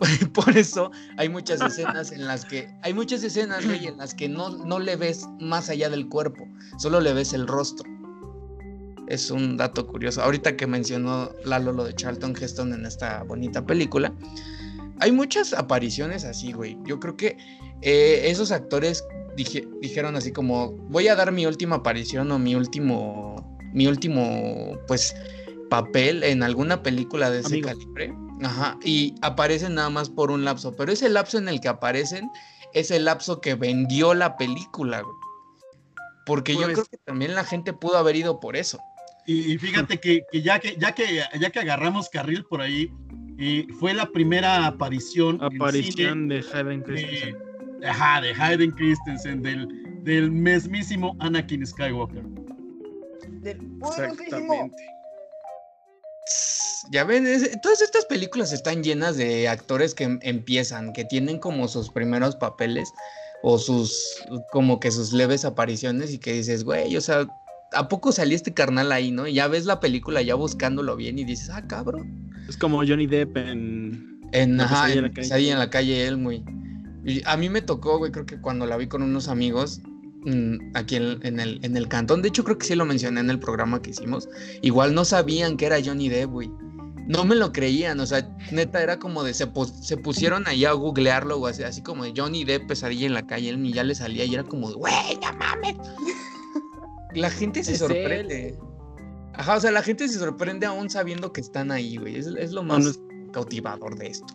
[0.32, 4.28] por eso hay muchas escenas en las que hay muchas escenas güey, en las que
[4.28, 7.88] no, no le ves más allá del cuerpo, solo le ves el rostro.
[9.10, 10.22] Es un dato curioso.
[10.22, 14.14] Ahorita que mencionó Lalo lo de Charlton Heston en esta bonita película,
[15.00, 16.78] hay muchas apariciones así, güey.
[16.84, 17.36] Yo creo que
[17.82, 23.58] eh, esos actores dijeron así como, voy a dar mi última aparición o mi último,
[23.72, 25.16] mi último, pues,
[25.70, 28.14] papel en alguna película de ese calibre.
[28.42, 32.30] Ajá, y aparecen nada más por un lapso, pero ese lapso en el que aparecen
[32.74, 35.16] es el lapso que vendió la película, güey.
[36.26, 38.78] Porque yo pues creo que también la gente pudo haber ido por eso.
[39.26, 42.90] Y, fíjate que, ya que ya que ya que agarramos carril por ahí,
[43.38, 45.42] eh, fue la primera aparición.
[45.42, 47.36] Aparición de Hayden Christensen.
[47.86, 49.68] ajá, de Hayden Christensen, del,
[50.02, 52.22] del mismísimo Anakin Skywalker.
[53.42, 54.76] Del Exactamente.
[56.90, 57.24] Ya ven,
[57.62, 62.92] todas estas películas están llenas de actores que empiezan, que tienen como sus primeros papeles
[63.42, 67.26] o sus, como que sus leves apariciones y que dices, güey, o sea,
[67.72, 69.26] ¿a poco salió este carnal ahí, no?
[69.26, 72.30] Y ya ves la película ya buscándolo bien y dices, ah, cabrón.
[72.48, 74.20] Es como Johnny Depp en...
[74.32, 76.44] En, ajá, en, en la calle él, muy...
[77.04, 79.80] Y a mí me tocó, güey, creo que cuando la vi con unos amigos,
[80.24, 82.22] mm, aquí en, el, en el cantón.
[82.22, 84.28] De hecho, creo que sí lo mencioné en el programa que hicimos.
[84.62, 86.50] Igual no sabían que era Johnny Depp, güey
[87.10, 89.50] no me lo creían, o sea, neta era como de, se,
[89.82, 93.26] se pusieron ahí a googlearlo, o así, así como de Johnny Depp pesadilla en la
[93.26, 95.74] calle, él ni ya le salía y era como de, güey, ya mames.
[97.14, 98.58] La gente se sorprende.
[99.34, 102.62] Ajá, o sea, la gente se sorprende aún sabiendo que están ahí, güey, es, lo
[102.62, 103.00] más
[103.32, 104.34] cautivador de esto.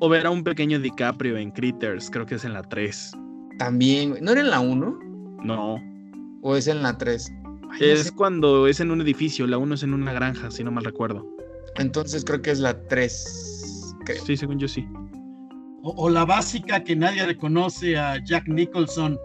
[0.00, 3.12] O ver a un pequeño DiCaprio en Critters, creo que es en la 3.
[3.58, 4.98] También, güey, ¿no era en la 1?
[5.42, 5.82] No.
[6.42, 7.32] ¿O es en la 3?
[7.80, 10.84] es cuando es en un edificio, la 1 es en una granja, si no mal
[10.84, 11.26] recuerdo.
[11.76, 13.94] Entonces creo que es la 3.
[14.24, 14.86] Sí, según yo sí.
[15.82, 19.18] O, la básica que nadie reconoce a Jack Nicholson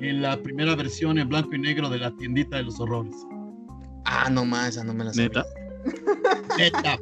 [0.00, 3.14] en la primera versión en blanco y negro de la tiendita de los horrores.
[4.04, 5.28] Ah, no más, esa no me la sabía.
[5.28, 5.46] ¿Neta?
[6.56, 6.98] Neta,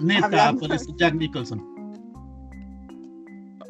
[0.00, 1.72] neta, aparece Jack Nicholson.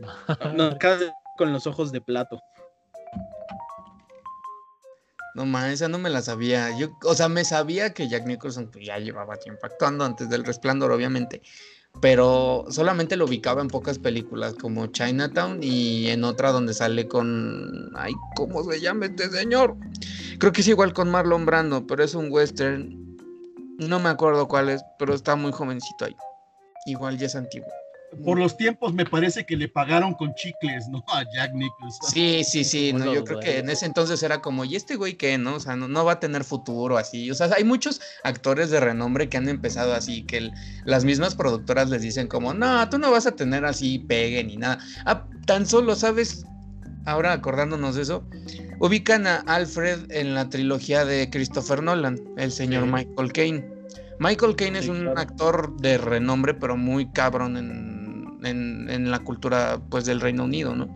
[0.56, 1.04] No, casi
[1.36, 2.40] con los ojos de plato.
[5.34, 6.76] No mames, esa no me la sabía.
[6.76, 10.44] Yo, o sea, me sabía que Jack Nicholson pues, ya llevaba tiempo actuando antes del
[10.44, 11.40] resplandor, obviamente.
[12.00, 17.92] Pero solamente lo ubicaba en pocas películas, como Chinatown y en otra donde sale con.
[17.94, 19.76] Ay, ¿cómo se llama este señor?
[20.38, 23.16] Creo que es igual con Marlon Brando, pero es un western.
[23.78, 26.16] No me acuerdo cuál es, pero está muy jovencito ahí.
[26.86, 27.68] Igual ya es antiguo
[28.24, 31.04] por los tiempos me parece que le pagaron con chicles, ¿no?
[31.08, 32.10] A Jack Nicholson.
[32.10, 35.14] Sí, sí, sí, no, yo creo que en ese entonces era como, ¿y este güey
[35.14, 35.56] qué, no?
[35.56, 37.30] O sea, no, va a tener futuro así.
[37.30, 40.50] O sea, hay muchos actores de renombre que han empezado así, que
[40.84, 44.56] las mismas productoras les dicen como, no, tú no vas a tener así pegue ni
[44.56, 44.78] nada.
[45.06, 46.44] Ah, tan solo, ¿sabes?
[47.04, 48.24] Ahora acordándonos de eso,
[48.78, 53.82] ubican a Alfred en la trilogía de Christopher Nolan, el señor Michael Caine.
[54.20, 57.91] Michael Caine es un actor de renombre, pero muy cabrón en
[58.44, 60.88] en, la cultura pues del Reino Unido, ¿no?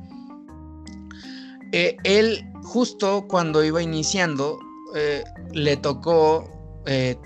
[1.73, 4.59] Eh, él justo cuando iba iniciando
[4.95, 6.49] eh, le tocó,
[6.87, 7.17] eh,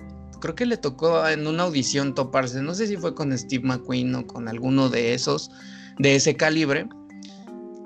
[0.41, 4.15] creo que le tocó en una audición toparse, no sé si fue con Steve McQueen
[4.15, 5.51] o con alguno de esos,
[5.99, 6.89] de ese calibre,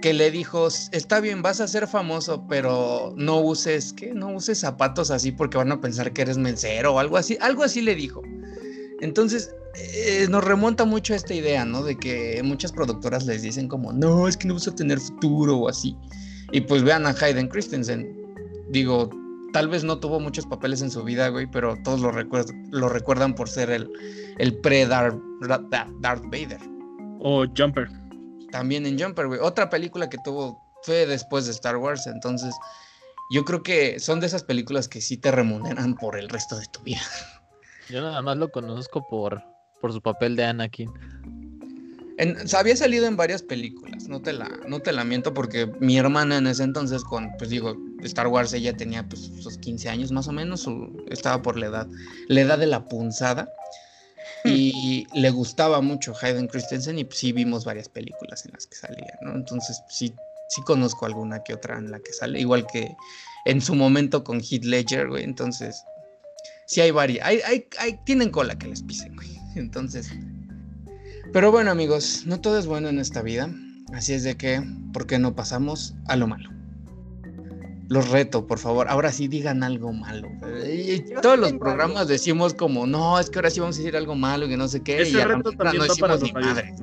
[0.01, 4.13] que le dijo, está bien, vas a ser famoso, pero no uses, ¿qué?
[4.15, 7.63] No uses zapatos así porque van a pensar que eres mensero o algo así, algo
[7.63, 8.23] así le dijo.
[9.01, 11.83] Entonces, eh, nos remonta mucho a esta idea, ¿no?
[11.83, 15.57] De que muchas productoras les dicen como, no, es que no vas a tener futuro
[15.59, 15.97] o así.
[16.53, 18.07] Y pues vean a Hayden Christensen.
[18.71, 19.11] Digo,
[19.53, 23.35] tal vez no tuvo muchos papeles en su vida, güey, pero todos lo, lo recuerdan
[23.35, 23.91] por ser el,
[24.39, 25.19] el pre-Darth
[26.01, 26.61] Vader.
[27.21, 27.89] O Jumper.
[28.53, 29.41] También en Jumper, güey.
[29.41, 32.55] Otra película que tuvo fue después de Star Wars, entonces
[33.31, 36.67] yo creo que son de esas películas que sí te remuneran por el resto de
[36.67, 37.01] tu vida.
[37.89, 39.43] Yo nada más lo conozco por,
[39.85, 40.91] por su papel de Anakin.
[42.57, 46.39] había salido en varias películas, no te, la, no te la miento porque mi hermana
[46.39, 50.27] en ese entonces con, pues digo, Star Wars ella tenía pues sus 15 años más
[50.27, 50.67] o menos,
[51.11, 51.87] estaba por la edad,
[52.29, 53.53] la edad de la punzada
[54.47, 58.77] y le gustaba mucho Hayden Christensen y pues, sí vimos varias películas en las que
[58.77, 59.35] salía, ¿no?
[59.35, 60.15] Entonces sí,
[60.49, 62.97] sí conozco alguna que otra en la que sale, igual que
[63.45, 65.85] en su momento con Heath Ledger, güey, entonces
[66.67, 69.34] sí hay varias, hay, hay, tienen cola que les pisen, güey.
[69.55, 70.13] Entonces,
[71.33, 73.51] pero bueno amigos, no todo es bueno en esta vida,
[73.93, 76.51] así es de que, ¿por qué no pasamos a lo malo?
[77.89, 80.29] Los reto, por favor, ahora sí digan algo malo.
[81.23, 84.47] todos los programas decimos como, no, es que ahora sí vamos a decir algo malo
[84.47, 85.03] y que no sé qué.
[85.03, 86.75] Ese reto también no decimos ni madre.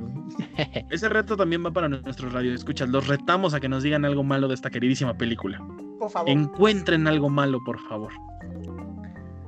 [0.90, 2.90] Ese reto también va para nuestros radioescuchas.
[2.90, 5.66] Los retamos a que nos digan algo malo de esta queridísima película.
[5.98, 6.30] Por favor.
[6.30, 8.12] Encuentren algo malo, por favor.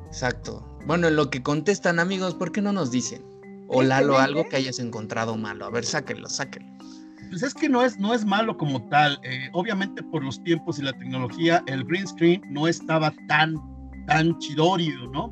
[0.07, 0.72] Exacto.
[0.85, 3.23] Bueno, en lo que contestan, amigos, ¿por qué no nos dicen?
[3.67, 5.65] O Lalo, algo que hayas encontrado malo.
[5.65, 6.71] A ver, sáquenlo, sáquenlo.
[7.29, 9.17] Pues es que no es, no es malo como tal.
[9.23, 13.55] Eh, obviamente por los tiempos y la tecnología, el green screen no estaba tan,
[14.07, 15.31] tan chidórido, ¿no?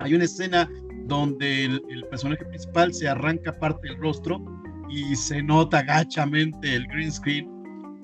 [0.00, 0.68] Hay una escena
[1.04, 4.40] donde el, el, personaje principal se arranca parte del rostro
[4.88, 7.48] y se nota gachamente el green screen,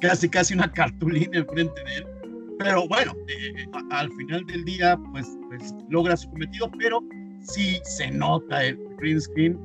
[0.00, 2.15] casi casi una cartulina enfrente de él.
[2.58, 7.02] Pero bueno, eh, al final del día, pues, pues logra su cometido, pero
[7.40, 9.58] sí se nota el green screen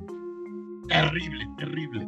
[0.87, 2.07] terrible, terrible.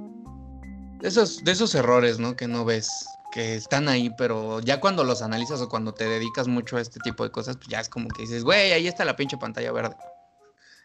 [1.00, 2.36] De esos, de esos errores, ¿no?
[2.36, 2.90] Que no ves,
[3.32, 7.00] que están ahí, pero ya cuando los analizas o cuando te dedicas mucho a este
[7.02, 9.72] tipo de cosas, pues ya es como que dices, güey, ahí está la pinche pantalla
[9.72, 9.96] verde.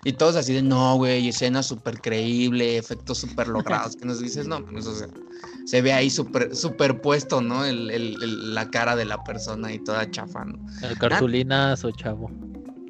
[0.05, 4.47] Y todos así de, no, güey, escena súper creíble, efectos súper logrados, que nos dices,
[4.47, 5.09] no, pues, o sea,
[5.69, 7.63] se ve ahí super, superpuesto, ¿no?
[7.63, 10.59] El, el, la cara de la persona y toda chafa, ¿no?
[10.83, 12.31] El cartulinazo, chavo.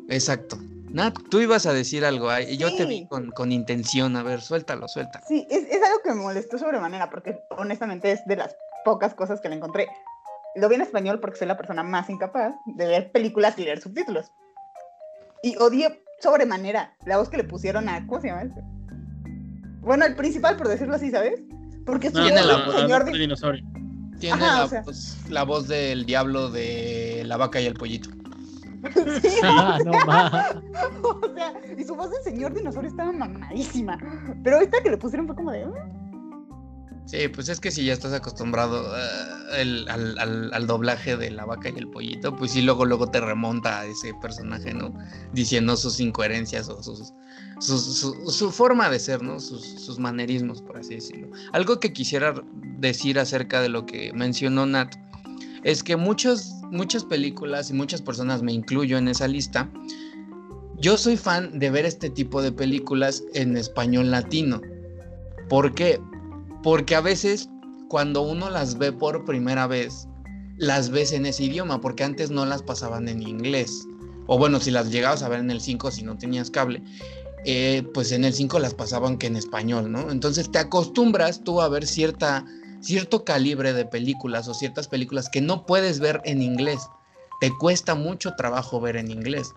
[0.09, 0.57] Exacto.
[0.91, 4.41] Nat, tú ibas a decir algo, y yo te vi con, con, intención, a ver,
[4.41, 5.25] suéltalo, suéltalo.
[5.27, 8.55] Sí, es, es algo que me molestó sobremanera, porque honestamente es de las
[8.85, 9.89] pocas cosas que le encontré.
[10.55, 13.81] Lo vi en español porque soy la persona más incapaz de ver películas y leer
[13.81, 14.31] subtítulos.
[15.43, 18.07] Y odié sobremanera la voz que le pusieron a.
[18.07, 18.45] ¿Cómo se llama?
[19.81, 21.41] Bueno, el principal, por decirlo así, ¿sabes?
[21.89, 23.19] Porque no, tiene la, señor de...
[23.19, 23.65] dinosaurio.
[24.21, 24.83] Tiene Ajá, la, o sea...
[24.83, 28.11] voz, la, voz, del diablo de la vaca y el pollito.
[29.23, 29.29] Sí.
[29.43, 29.91] Ah, no
[31.09, 33.99] o sea, y su voz del señor dinosaurio estaba mamadísima.
[34.45, 35.67] Pero esta que le pusieron fue como de.
[37.07, 41.31] Sí, pues es que si ya estás acostumbrado uh, el, al, al, al, doblaje de
[41.31, 44.93] la vaca y el pollito, pues sí, luego, luego te remonta a ese personaje, ¿no?
[45.33, 47.15] Diciendo sus incoherencias o sus,
[47.61, 49.41] su, forma de ser, ¿no?
[49.41, 51.29] Sus, manerismos, por así decirlo.
[51.53, 52.35] Algo que quisiera
[52.79, 54.95] decir acerca de lo que mencionó Nat
[55.65, 56.55] es que muchas
[57.09, 59.69] películas y muchas personas, me incluyo en esa lista,
[60.81, 64.61] yo soy fan de ver este tipo de películas en español latino.
[65.49, 66.01] ¿Por qué?
[66.63, 67.49] Porque a veces
[67.89, 70.07] cuando uno las ve por primera vez,
[70.57, 73.87] las ves en ese idioma, porque antes no las pasaban en inglés.
[74.27, 76.83] O bueno, si las llegabas a ver en el 5, si no tenías cable,
[77.45, 80.11] eh, pues en el 5 las pasaban que en español, ¿no?
[80.11, 82.45] Entonces te acostumbras tú a ver cierta,
[82.81, 86.81] cierto calibre de películas o ciertas películas que no puedes ver en inglés.
[87.41, 89.55] Te cuesta mucho trabajo ver en inglés.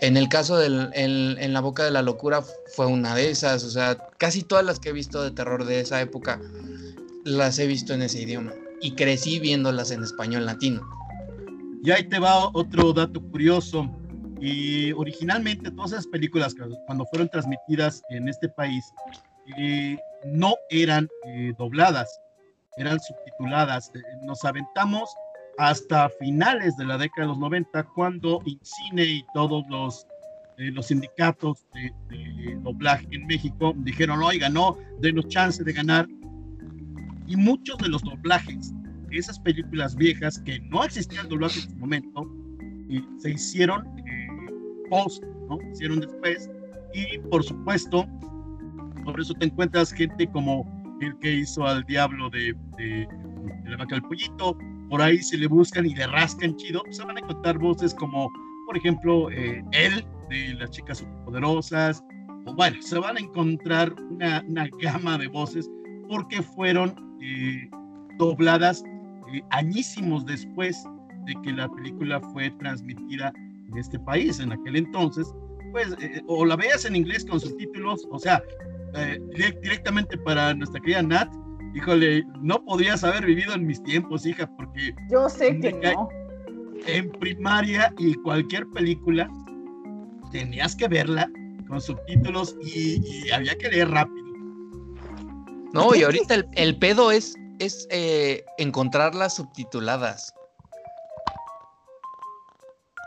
[0.00, 2.42] En el caso del en, La Boca de la Locura
[2.74, 5.80] fue una de esas, o sea, casi todas las que he visto de terror de
[5.80, 6.40] esa época
[7.24, 10.88] las he visto en ese idioma y crecí viéndolas en español latino.
[11.82, 13.90] Y ahí te va otro dato curioso.
[14.96, 16.54] Originalmente todas esas películas
[16.86, 18.84] cuando fueron transmitidas en este país
[19.58, 22.08] eh, no eran eh, dobladas,
[22.76, 23.90] eran subtituladas.
[23.94, 25.14] Eh, nos aventamos
[25.58, 30.06] hasta finales de la década de los 90, cuando Incine y todos los,
[30.56, 36.06] los sindicatos de, de, doblaje en México dijeron, oiga, no, denos chance de ganar.
[37.26, 38.72] Y muchos de los doblajes
[39.10, 42.30] esas películas viejas que no existían doblaje en su momento,
[43.18, 43.84] se hicieron
[44.90, 45.58] post, ¿no?
[45.72, 46.50] Hicieron después.
[46.92, 48.06] Y por supuesto,
[49.04, 50.66] por eso te encuentras gente como
[51.00, 53.08] el que hizo al diablo de, de,
[53.64, 54.56] de la vaca del pollito,
[54.90, 58.30] por ahí se le buscan y le rascan chido, se van a encontrar voces como,
[58.66, 62.04] por ejemplo, eh, él de las chicas superpoderosas,
[62.46, 65.70] o bueno, se van a encontrar una, una gama de voces
[66.08, 67.70] porque fueron eh,
[68.18, 68.82] dobladas
[69.32, 70.84] eh, añísimos después
[71.26, 73.32] de que la película fue transmitida
[73.72, 74.40] en este país.
[74.40, 75.32] En aquel entonces,
[75.72, 78.42] pues, eh, o la veas en inglés con subtítulos, o sea,
[78.94, 79.20] eh,
[79.62, 81.32] directamente para nuestra querida Nat,
[81.74, 84.94] híjole, no podrías haber vivido en mis tiempos, hija, porque...
[85.10, 86.08] Yo sé que no.
[86.86, 89.30] En primaria y cualquier película
[90.32, 91.30] tenías que verla
[91.68, 94.26] con subtítulos y, y había que leer rápido.
[95.72, 100.34] No, y ahorita el, el pedo es, es eh, encontrarlas subtituladas.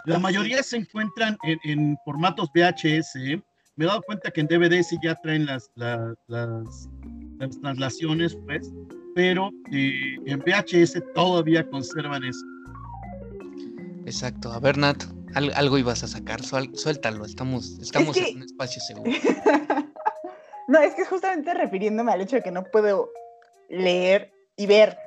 [0.05, 3.15] La mayoría se encuentran en, en formatos VHS.
[3.15, 3.41] ¿eh?
[3.75, 6.89] Me he dado cuenta que en DVD sí ya traen las, las, las
[7.39, 8.71] las translaciones, pues,
[9.15, 12.45] pero eh, en VHS todavía conservan eso.
[14.05, 14.51] Exacto.
[14.51, 15.03] A ver, Nat,
[15.35, 18.29] algo ibas a sacar, suéltalo, estamos, estamos que...
[18.29, 19.11] en un espacio seguro.
[20.67, 23.09] no, es que justamente refiriéndome al hecho de que no puedo
[23.69, 24.97] leer y ver,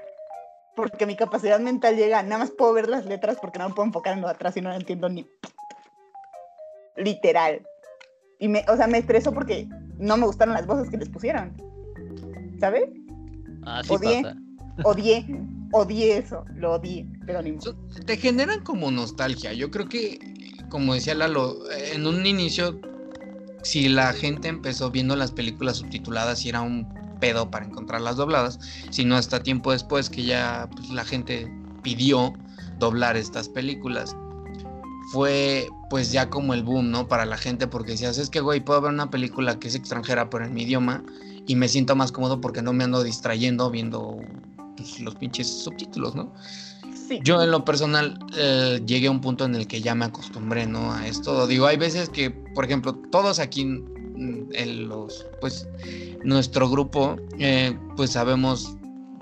[0.76, 3.86] porque mi capacidad mental llega, nada más puedo ver las letras porque no me puedo
[3.86, 5.26] enfocar en lo de atrás y no lo entiendo ni
[6.96, 7.66] literal.
[8.38, 9.66] Y me, o sea, me estresó porque
[9.98, 11.56] no me gustaron las voces que les pusieron.
[12.60, 12.88] ¿sabes?
[13.64, 14.36] Así odié, pasa.
[14.84, 15.26] odié,
[15.72, 17.56] odié eso, lo odié, pero ni
[18.04, 19.52] Te generan como nostalgia.
[19.52, 20.18] Yo creo que,
[20.68, 21.58] como decía Lalo,
[21.92, 22.80] en un inicio,
[23.62, 26.88] si la gente empezó viendo las películas subtituladas y era un
[27.18, 28.58] pedo para encontrar las dobladas,
[28.90, 31.50] sino hasta tiempo después que ya pues, la gente
[31.82, 32.34] pidió
[32.78, 34.14] doblar estas películas
[35.06, 37.06] fue pues ya como el boom, ¿no?
[37.06, 40.28] Para la gente, porque decías, es que, güey, puedo ver una película que es extranjera,
[40.30, 41.04] pero en mi idioma,
[41.46, 44.18] y me siento más cómodo porque no me ando distrayendo viendo
[44.76, 46.32] pues, los pinches subtítulos, ¿no?
[47.08, 47.20] Sí.
[47.22, 50.66] Yo en lo personal eh, llegué a un punto en el que ya me acostumbré,
[50.66, 50.92] ¿no?
[50.92, 51.46] A esto.
[51.46, 53.64] Digo, hay veces que, por ejemplo, todos aquí
[54.16, 55.68] en los, pues,
[56.24, 58.76] nuestro grupo, eh, pues sabemos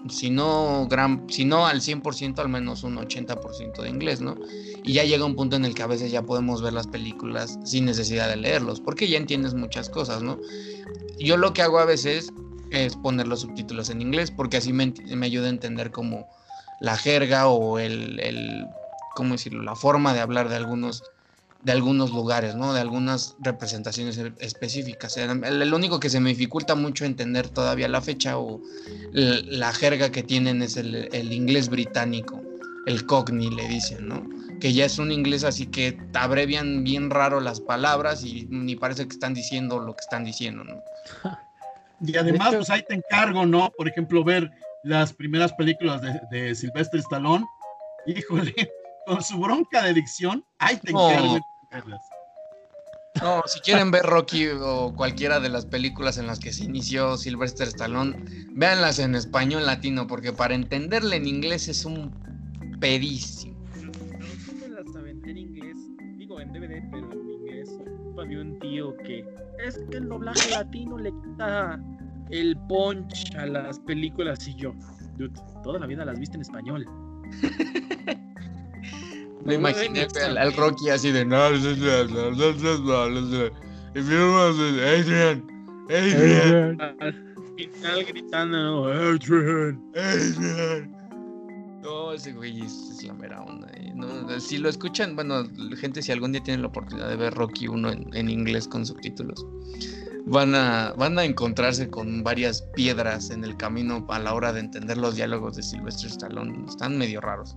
[0.09, 4.37] si no, gran, si no al 100%, al menos un 80% de inglés, ¿no?
[4.83, 7.59] Y ya llega un punto en el que a veces ya podemos ver las películas
[7.65, 10.39] sin necesidad de leerlos, porque ya entiendes muchas cosas, ¿no?
[11.19, 12.31] Yo lo que hago a veces
[12.71, 16.27] es poner los subtítulos en inglés, porque así me, me ayuda a entender como
[16.81, 18.67] la jerga o el, el,
[19.15, 21.03] ¿cómo decirlo?, la forma de hablar de algunos
[21.65, 22.75] de algunos lugares, ¿no?
[22.75, 25.17] De algunas representaciones e-, específicas.
[25.17, 28.61] El, único que se me dificulta mucho entender todavía la fecha o
[29.13, 32.41] la jerga que tienen es el, inglés británico,
[32.87, 34.29] el cockney le dicen, ¿no?
[34.61, 39.09] Que ya es un inglés así que abrevian bien raro las palabras y ni parece
[39.09, 40.83] que están diciendo lo que están diciendo, ¿no?
[42.01, 43.71] Y además, pues ahí te encargo, ¿no?
[43.79, 44.51] Por ejemplo, ver
[44.83, 47.47] las primeras películas de, de Sylvester Stallone.
[48.05, 48.53] Híjole,
[49.07, 51.39] con su bronca de dicción, ahí te encargo.
[53.23, 57.17] No, si quieren ver Rocky o cualquiera de las películas en las que se inició
[57.17, 58.17] Sylvester Stallone,
[58.53, 62.13] véanlas en español latino, porque para entenderle en inglés es un
[62.81, 63.55] pedísimo.
[64.61, 65.77] Yo las aventé en inglés,
[66.17, 67.79] digo en DVD, pero en inglés.
[68.19, 69.25] Había un tío que
[69.65, 71.81] es que el doblaje latino le quita
[72.31, 74.73] el punch a las películas y yo,
[75.17, 76.87] dude, toda la vida las viste en español.
[79.45, 80.07] Me imaginé
[80.39, 82.09] al, Rocky así de no, Adrian,
[85.91, 86.81] Adrian.
[86.81, 87.13] Al
[87.71, 90.97] final gritando, Adrian, Adrian.
[91.83, 93.69] No, ese güey es, la mera onda.
[93.75, 94.41] Eh.
[94.41, 95.45] si lo escuchan, bueno,
[95.77, 98.87] gente, si algún día tienen la oportunidad de ver Rocky 1 en, en, inglés con
[98.87, 99.45] subtítulos,
[100.25, 104.61] van a, van a encontrarse con varias piedras en el camino a la hora de
[104.61, 106.65] entender los diálogos de Sylvester Stallone.
[106.67, 107.55] Están medio raros.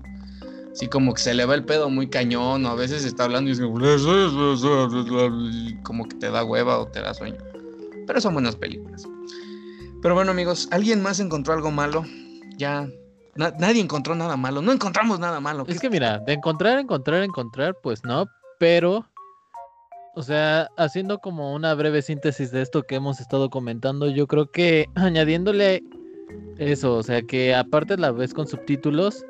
[0.78, 3.50] Sí, como que se le va el pedo muy cañón, o a veces está hablando
[3.50, 3.60] y es
[5.82, 7.40] como que te da hueva o te da sueño.
[8.06, 9.04] Pero son buenas películas.
[10.04, 12.06] Pero bueno, amigos, ¿alguien más encontró algo malo?
[12.58, 12.88] Ya.
[13.36, 14.62] nadie encontró nada malo.
[14.62, 15.66] No encontramos nada malo.
[15.68, 18.28] Es que mira, de encontrar, encontrar, encontrar, pues no.
[18.60, 19.04] Pero
[20.14, 24.52] o sea, haciendo como una breve síntesis de esto que hemos estado comentando, yo creo
[24.52, 25.84] que añadiéndole
[26.60, 29.26] eso, o sea, que aparte la ves con subtítulos,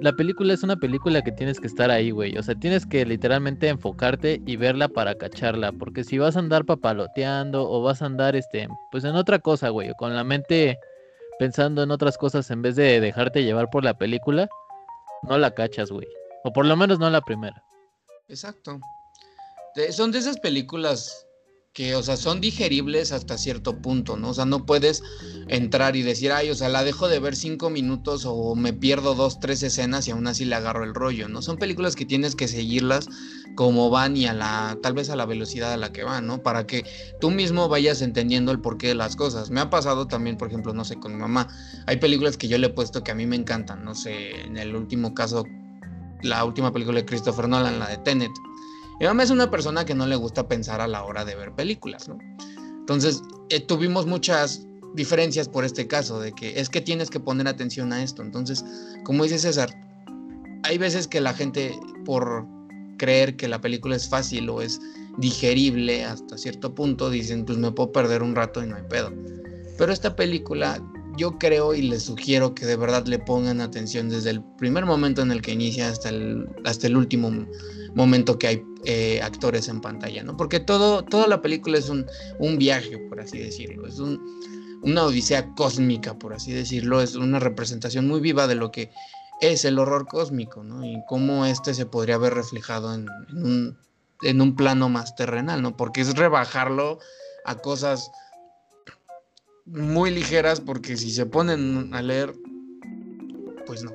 [0.00, 2.36] la película es una película que tienes que estar ahí, güey.
[2.38, 5.72] O sea, tienes que literalmente enfocarte y verla para cacharla.
[5.72, 9.68] Porque si vas a andar papaloteando o vas a andar, este, pues en otra cosa,
[9.68, 9.92] güey.
[9.98, 10.78] Con la mente
[11.38, 14.48] pensando en otras cosas en vez de dejarte llevar por la película,
[15.22, 16.06] no la cachas, güey.
[16.44, 17.62] O por lo menos no la primera.
[18.28, 18.78] Exacto.
[19.90, 21.26] son de esas películas
[21.72, 24.30] que, o sea, son digeribles hasta cierto punto, ¿no?
[24.30, 25.04] O sea, no puedes
[25.46, 29.14] entrar y decir, ay, o sea, la dejo de ver cinco minutos o me pierdo
[29.14, 31.42] dos, tres escenas y aún así le agarro el rollo, ¿no?
[31.42, 33.08] Son películas que tienes que seguirlas
[33.54, 36.42] como van y a la, tal vez a la velocidad a la que van, ¿no?
[36.42, 36.84] Para que
[37.20, 39.50] tú mismo vayas entendiendo el porqué de las cosas.
[39.50, 41.46] Me ha pasado también, por ejemplo, no sé, con mi mamá.
[41.86, 44.56] Hay películas que yo le he puesto que a mí me encantan, no sé, en
[44.56, 45.44] el último caso,
[46.22, 48.32] la última película de Christopher Nolan, la de Tenet
[49.00, 51.52] mi mamá es una persona que no le gusta pensar a la hora de ver
[51.52, 52.18] películas, ¿no?
[52.80, 57.48] Entonces, eh, tuvimos muchas diferencias por este caso, de que es que tienes que poner
[57.48, 58.20] atención a esto.
[58.20, 58.62] Entonces,
[59.04, 59.74] como dice César,
[60.64, 61.74] hay veces que la gente,
[62.04, 62.46] por
[62.98, 64.78] creer que la película es fácil o es
[65.16, 69.12] digerible hasta cierto punto, dicen, pues me puedo perder un rato y no hay pedo.
[69.78, 70.78] Pero esta película,
[71.20, 75.20] yo creo y les sugiero que de verdad le pongan atención desde el primer momento
[75.20, 77.46] en el que inicia hasta el, hasta el último
[77.94, 80.38] momento que hay eh, actores en pantalla, ¿no?
[80.38, 82.06] Porque todo, toda la película es un,
[82.38, 84.18] un viaje, por así decirlo, es un,
[84.82, 88.90] una odisea cósmica, por así decirlo, es una representación muy viva de lo que
[89.42, 90.86] es el horror cósmico, ¿no?
[90.86, 93.76] Y cómo este se podría ver reflejado en,
[94.22, 95.76] en un plano más terrenal, ¿no?
[95.76, 96.98] Porque es rebajarlo
[97.44, 98.10] a cosas
[99.70, 102.32] muy ligeras, porque si se ponen a leer,
[103.66, 103.92] pues no.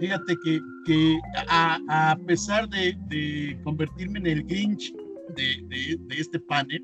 [0.00, 1.18] Fíjate que, que
[1.48, 4.92] a, pesar de, convertirme en el Grinch
[5.36, 6.82] de, de, este panel,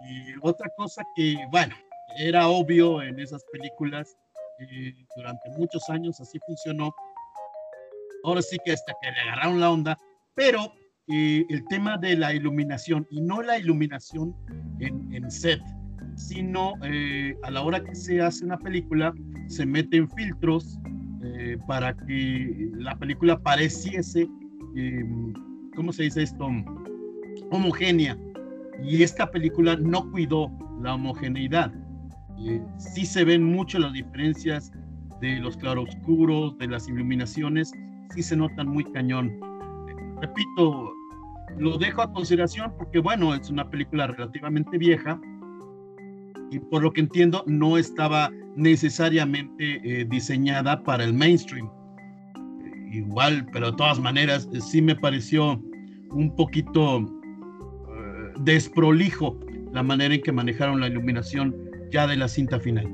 [0.00, 1.74] y otra cosa que, bueno,
[2.18, 4.16] era obvio en esas películas.
[4.60, 6.92] Eh, durante muchos años así funcionó.
[8.24, 9.98] Ahora sí que hasta que le agarraron la onda,
[10.34, 10.72] pero
[11.06, 14.34] eh, el tema de la iluminación, y no la iluminación
[14.80, 15.60] en, en set,
[16.18, 19.14] sino eh, a la hora que se hace una película,
[19.46, 20.78] se meten filtros
[21.66, 24.26] para que la película pareciese,
[25.76, 26.48] ¿cómo se dice esto?
[27.50, 28.16] Homogénea.
[28.82, 30.50] Y esta película no cuidó
[30.82, 31.72] la homogeneidad.
[32.40, 34.72] Eh, sí se ven mucho las diferencias
[35.20, 37.72] de los claroscuros, de las iluminaciones,
[38.14, 39.32] sí se notan muy cañón.
[40.20, 40.92] repito,
[41.58, 45.20] lo dejo a consideración porque, bueno, es una película relativamente vieja
[46.50, 51.70] y por lo que entiendo no estaba necesariamente eh, diseñada para el mainstream.
[52.92, 55.62] igual, pero de todas maneras, eh, sí me pareció
[56.10, 57.04] un poquito
[58.40, 59.38] desprolijo
[59.72, 61.54] la manera en que manejaron la iluminación
[61.90, 62.86] ya de la cinta final.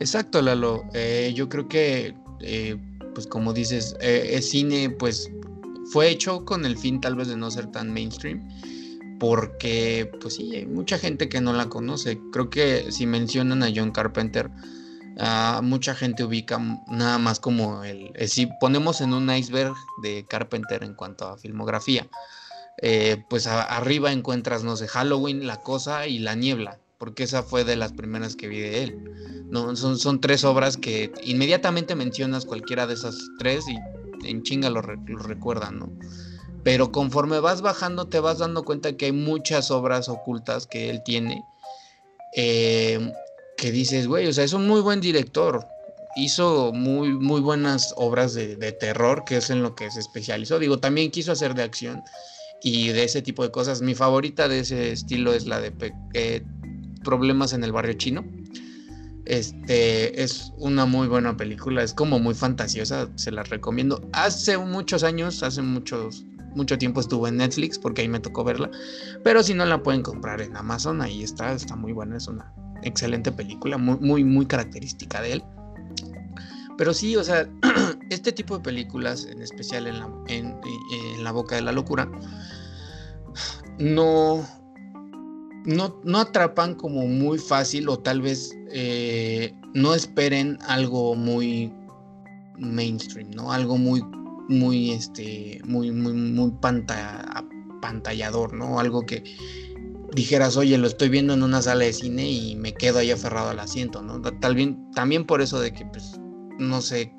[0.00, 0.82] Exacto, Lalo.
[0.94, 2.76] Eh, yo creo que, eh,
[3.14, 5.30] pues como dices, eh, es cine, pues
[5.92, 8.46] fue hecho con el fin tal vez de no ser tan mainstream,
[9.18, 12.18] porque, pues sí, hay mucha gente que no la conoce.
[12.32, 14.50] Creo que si mencionan a John Carpenter,
[15.62, 16.58] mucha gente ubica
[16.88, 22.06] nada más como el, si ponemos en un iceberg de Carpenter en cuanto a filmografía.
[23.28, 27.76] pues arriba encuentras, no sé, Halloween, La Cosa y La Niebla porque esa fue de
[27.76, 29.44] las primeras que vi de él.
[29.50, 33.76] No, son, son tres obras que inmediatamente mencionas cualquiera de esas tres y
[34.26, 35.92] en chinga lo, recuerdan, ¿no?
[36.66, 41.00] Pero conforme vas bajando te vas dando cuenta que hay muchas obras ocultas que él
[41.04, 41.44] tiene
[42.34, 43.12] eh,
[43.56, 45.64] que dices, güey, o sea, es un muy buen director.
[46.16, 50.58] Hizo muy, muy buenas obras de, terror, que es en lo que se especializó.
[50.58, 52.02] Digo, también quiso hacer de acción
[52.60, 53.80] y de ese tipo de cosas.
[53.80, 55.72] Mi favorita de ese estilo es la de
[56.14, 56.44] eh,
[57.04, 58.24] problemas en el barrio chino.
[59.24, 64.00] Este es una muy buena película, es como muy fantasiosa, se la recomiendo.
[64.12, 66.24] Hace muchos años, hace muchos
[66.56, 68.70] mucho tiempo estuvo en Netflix porque ahí me tocó verla,
[69.22, 72.52] pero si no la pueden comprar en Amazon, ahí está, está muy buena, es una
[72.82, 75.44] excelente película, muy muy muy característica de él.
[76.78, 77.48] Pero sí, o sea,
[78.10, 82.06] este tipo de películas, en especial en la, en la boca de la locura,
[83.78, 84.44] no,
[85.66, 91.72] no, atrapan como muy fácil o tal vez eh, no esperen algo muy
[92.58, 93.52] mainstream, ¿no?
[93.52, 94.02] Algo muy,
[94.48, 96.52] muy, este, muy, muy, muy
[97.80, 98.78] pantallador, ¿no?
[98.78, 99.24] Algo que
[100.14, 103.50] dijeras, oye, lo estoy viendo en una sala de cine y me quedo ahí aferrado
[103.50, 104.20] al asiento, ¿no?
[104.20, 106.18] Tal bien, también por eso de que, pues,
[106.58, 107.12] no sé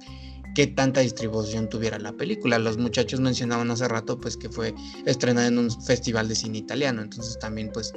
[0.56, 2.58] qué tanta distribución tuviera la película.
[2.58, 4.74] Los muchachos mencionaban hace rato, pues, que fue
[5.06, 7.94] estrenada en un festival de cine italiano, entonces también, pues,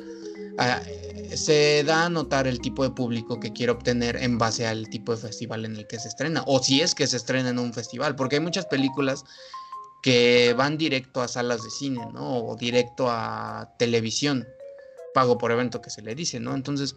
[1.35, 5.15] Se da a notar el tipo de público que quiere obtener en base al tipo
[5.15, 7.73] de festival en el que se estrena, o si es que se estrena en un
[7.73, 9.25] festival, porque hay muchas películas
[10.03, 12.39] que van directo a salas de cine, ¿no?
[12.39, 14.47] O directo a televisión,
[15.15, 16.55] pago por evento que se le dice, ¿no?
[16.55, 16.97] Entonces,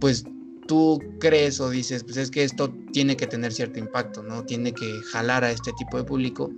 [0.00, 0.24] pues
[0.66, 4.44] tú crees o dices, pues es que esto tiene que tener cierto impacto, ¿no?
[4.44, 6.50] Tiene que jalar a este tipo de público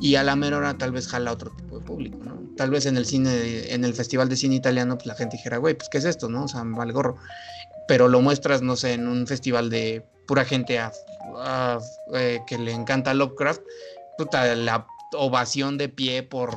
[0.00, 2.36] y a la menor hora tal vez jala a otro tipo de público, ¿no?
[2.56, 5.58] Tal vez en el cine, en el Festival de Cine Italiano, pues la gente dijera,
[5.58, 6.44] güey, pues ¿qué es esto, no?
[6.44, 7.16] O sea, vale gorro.
[7.88, 10.78] Pero lo muestras, no sé, en un festival de pura gente
[12.14, 13.62] eh, que le encanta Lovecraft,
[14.18, 16.50] puta, la ovación de pie por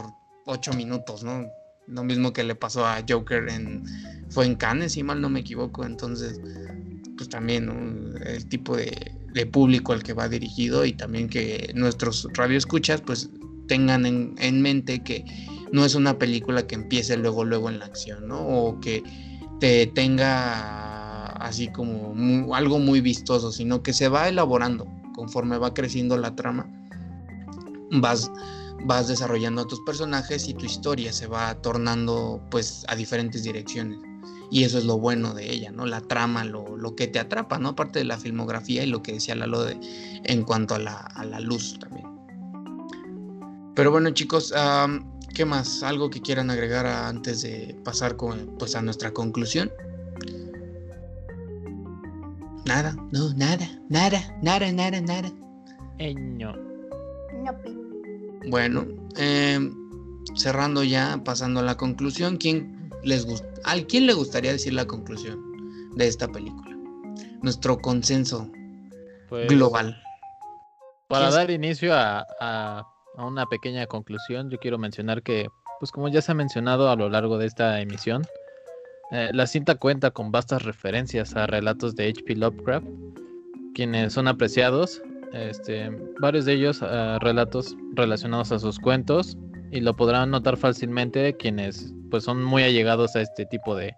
[0.46, 1.48] ocho minutos, ¿no?
[1.88, 3.84] Lo mismo que le pasó a Joker en,
[4.30, 6.40] fue en Cannes, si mal no me equivoco, entonces,
[7.18, 12.28] pues también, El tipo de, de público al que va dirigido y también que nuestros
[12.34, 13.30] radioescuchas pues
[13.68, 15.24] tengan en, mente que
[15.72, 18.40] no es una película que empiece luego luego en la acción, ¿no?
[18.40, 19.04] O que
[19.60, 26.18] te tenga así como algo muy vistoso, sino que se va elaborando conforme va creciendo
[26.18, 26.68] la trama.
[27.92, 28.32] Vas
[28.86, 34.00] vas desarrollando a tus personajes y tu historia se va tornando pues a diferentes direcciones
[34.52, 35.86] y eso es lo bueno de ella, ¿no?
[35.86, 37.70] La trama, lo, lo, que te atrapa, ¿no?
[37.70, 39.80] Aparte de la filmografía y lo que decía Lalo de,
[40.24, 42.08] en cuanto a la, a la luz también.
[43.76, 44.54] Pero bueno chicos,
[45.34, 45.84] ¿qué más?
[45.84, 49.72] ¿Algo que quieran agregar antes de pasar con, pues, a nuestra conclusión?
[52.66, 55.32] Nada, no, nada, nada, nada, nada, nada.
[55.98, 56.54] Eh, no.
[58.50, 58.86] Bueno,
[59.16, 59.74] em,
[60.36, 63.26] cerrando ya, pasando a la conclusión, ¿quién les
[63.66, 65.40] ¿a quién le gustaría decir la conclusión
[65.96, 66.78] de esta película?
[67.42, 68.50] Nuestro consenso
[69.30, 70.02] pues, global.
[71.08, 72.86] Para dar inicio a, a,
[73.18, 75.48] una pequeña conclusión, yo quiero mencionar que,
[75.80, 78.24] pues como ya se ha mencionado a lo largo de esta emisión,
[79.12, 82.36] Eh, la cinta cuenta con vastas referencias a relatos de H.P.
[82.36, 82.86] Lovecraft,
[83.74, 85.02] quienes son apreciados,
[85.34, 85.90] este,
[86.22, 89.36] varios de ellos uh, relatos relacionados a sus cuentos,
[89.72, 93.96] y lo podrán notar fácilmente quienes pues son muy allegados a este tipo de,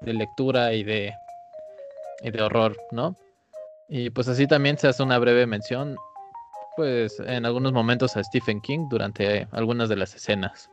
[0.00, 1.14] de lectura y de,
[2.22, 3.16] y de horror, ¿no?
[3.88, 5.96] Y pues así también se hace una breve mención,
[6.76, 10.68] pues en algunos momentos a Stephen King durante algunas de las escenas.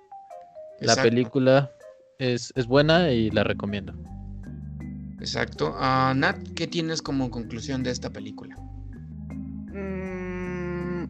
[0.80, 1.72] La película
[2.18, 3.94] es, es, buena y la recomiendo.
[5.20, 5.76] Exacto.
[5.80, 8.58] Uh, Nat, ¿qué tienes como conclusión de esta película?
[9.72, 11.06] Mm,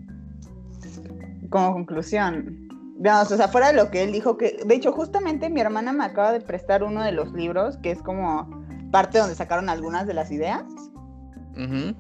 [1.50, 2.63] como conclusión,
[3.04, 5.92] Veamos, o sea, fuera de lo que él dijo, que de hecho justamente mi hermana
[5.92, 8.48] me acaba de prestar uno de los libros, que es como
[8.92, 10.64] parte donde sacaron algunas de las ideas,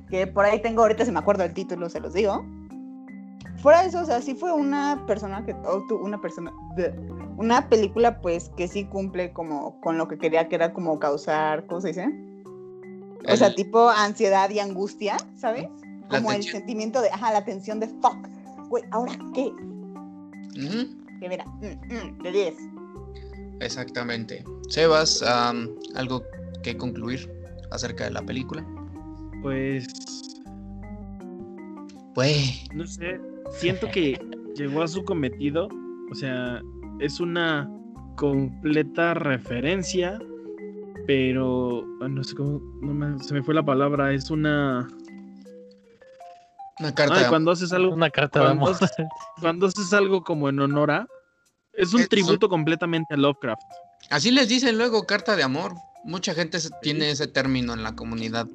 [0.09, 2.45] que por ahí tengo, ahorita si me acuerdo el título, se los digo.
[3.57, 5.53] Fuera de eso, o sea, sí fue una persona que,
[5.91, 6.53] una persona,
[7.35, 11.65] una película pues que sí cumple como con lo que quería, que era como causar,
[11.65, 12.07] ¿cómo se dice?
[13.29, 15.67] O sea, tipo ansiedad y angustia, ¿sabes?
[16.09, 18.15] Como el sentimiento de, ajá, la tensión de fuck,
[18.69, 19.51] güey, ¿ahora qué?
[20.53, 22.55] Que mira, mm, mm, de 10.
[23.59, 24.43] Exactamente.
[24.69, 25.23] Sebas,
[25.95, 26.23] ¿algo
[26.63, 27.29] que concluir
[27.71, 28.65] acerca de la película?
[29.41, 29.87] Pues.
[32.13, 32.65] Pues.
[32.73, 33.19] No sé.
[33.51, 34.19] Siento que
[34.55, 35.67] llegó a su cometido.
[36.11, 36.61] O sea,
[36.99, 37.69] es una
[38.15, 40.19] completa referencia.
[41.07, 41.85] Pero.
[42.07, 42.61] No sé cómo.
[43.19, 44.13] se me fue la palabra.
[44.13, 44.87] Es una.
[46.79, 47.29] Una carta.
[47.29, 47.93] cuando haces algo.
[47.93, 48.75] Una carta de amor.
[49.39, 51.07] cuando haces algo como en honor a.
[51.73, 53.61] Es un tributo completamente a Lovecraft.
[54.09, 55.73] Así les dicen luego, carta de amor.
[56.03, 58.47] Mucha gente tiene ese término en la comunidad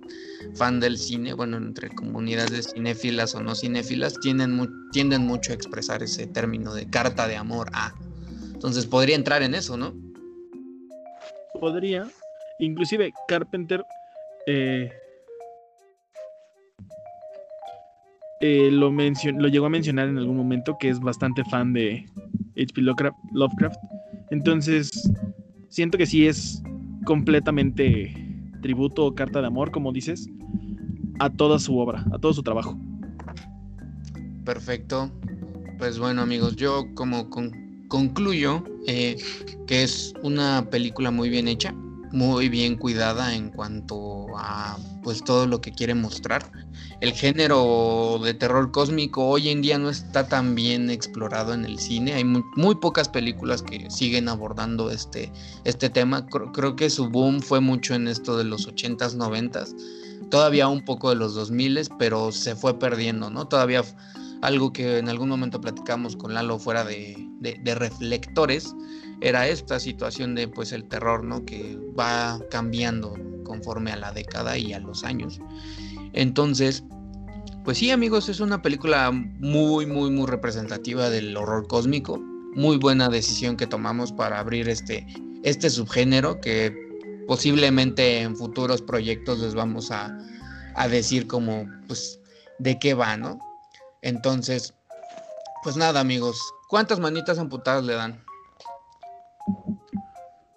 [0.54, 6.02] fan del cine, bueno, entre comunidades cinéfilas o no cinéfilas, tienden, tienden mucho a expresar
[6.02, 7.94] ese término de carta de amor a.
[8.52, 9.94] Entonces podría entrar en eso, ¿no?
[11.58, 12.06] Podría.
[12.58, 13.82] Inclusive Carpenter
[14.46, 14.90] eh,
[18.40, 22.06] Eh, lo, lo llegó a mencionar en algún momento que es bastante fan de
[22.56, 22.82] H.P.
[23.32, 23.78] Lovecraft.
[24.30, 25.10] Entonces,
[25.68, 26.62] siento que sí es
[27.04, 28.14] completamente
[28.62, 30.28] tributo o carta de amor, como dices,
[31.18, 32.78] a toda su obra, a todo su trabajo.
[34.44, 35.10] Perfecto.
[35.78, 37.30] Pues bueno amigos, yo como
[37.88, 39.16] concluyo eh,
[39.66, 41.72] que es una película muy bien hecha,
[42.12, 46.50] muy bien cuidada en cuanto a pues todo lo que quiere mostrar
[47.00, 51.78] el género de terror cósmico hoy en día no está tan bien explorado en el
[51.78, 52.14] cine.
[52.14, 55.30] Hay muy, pocas películas que siguen abordando este,
[55.64, 56.26] este tema.
[56.26, 59.76] Creo, que su boom fue mucho en esto de los 80s, 90s.
[60.28, 63.46] Todavía un poco de los 2000s, pero se fue perdiendo, ¿no?
[63.46, 63.84] Todavía
[64.42, 68.74] algo que en algún momento platicamos con Lalo fuera de, de reflectores
[69.20, 71.44] era esta situación de pues el terror, ¿no?
[71.44, 73.14] Que va cambiando
[73.44, 75.40] conforme a la década y a los años.
[76.12, 76.84] Entonces,
[77.64, 82.18] pues sí, amigos, es una película muy, muy, muy representativa del horror cósmico.
[82.54, 85.06] Muy buena decisión que tomamos para abrir este,
[85.42, 86.74] este subgénero que
[87.26, 90.16] posiblemente en futuros proyectos les vamos a,
[90.88, 92.20] decir como, pues,
[92.60, 93.38] de qué va, ¿no?
[94.00, 94.72] Entonces,
[95.64, 96.40] pues nada, amigos.
[96.68, 98.24] ¿Cuántas manitas amputadas le dan?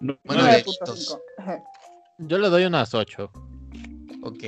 [0.00, 1.18] Bueno, deditos.
[2.18, 3.30] Yo le doy unas ocho.
[4.22, 4.44] Ok.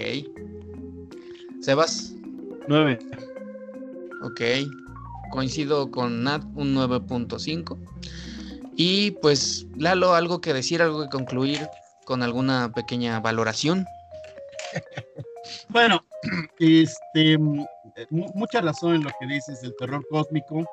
[1.61, 2.13] Sebas.
[2.69, 2.99] 9.
[4.23, 4.41] Ok.
[5.33, 7.79] Coincido con Nat, un 9.5.
[8.77, 11.69] Y pues, Lalo, algo que decir, algo que concluir
[12.05, 13.85] con alguna pequeña valoración.
[15.69, 16.05] bueno,
[16.59, 17.39] este,
[18.11, 20.65] mucha razón en lo que dices del terror cósmico.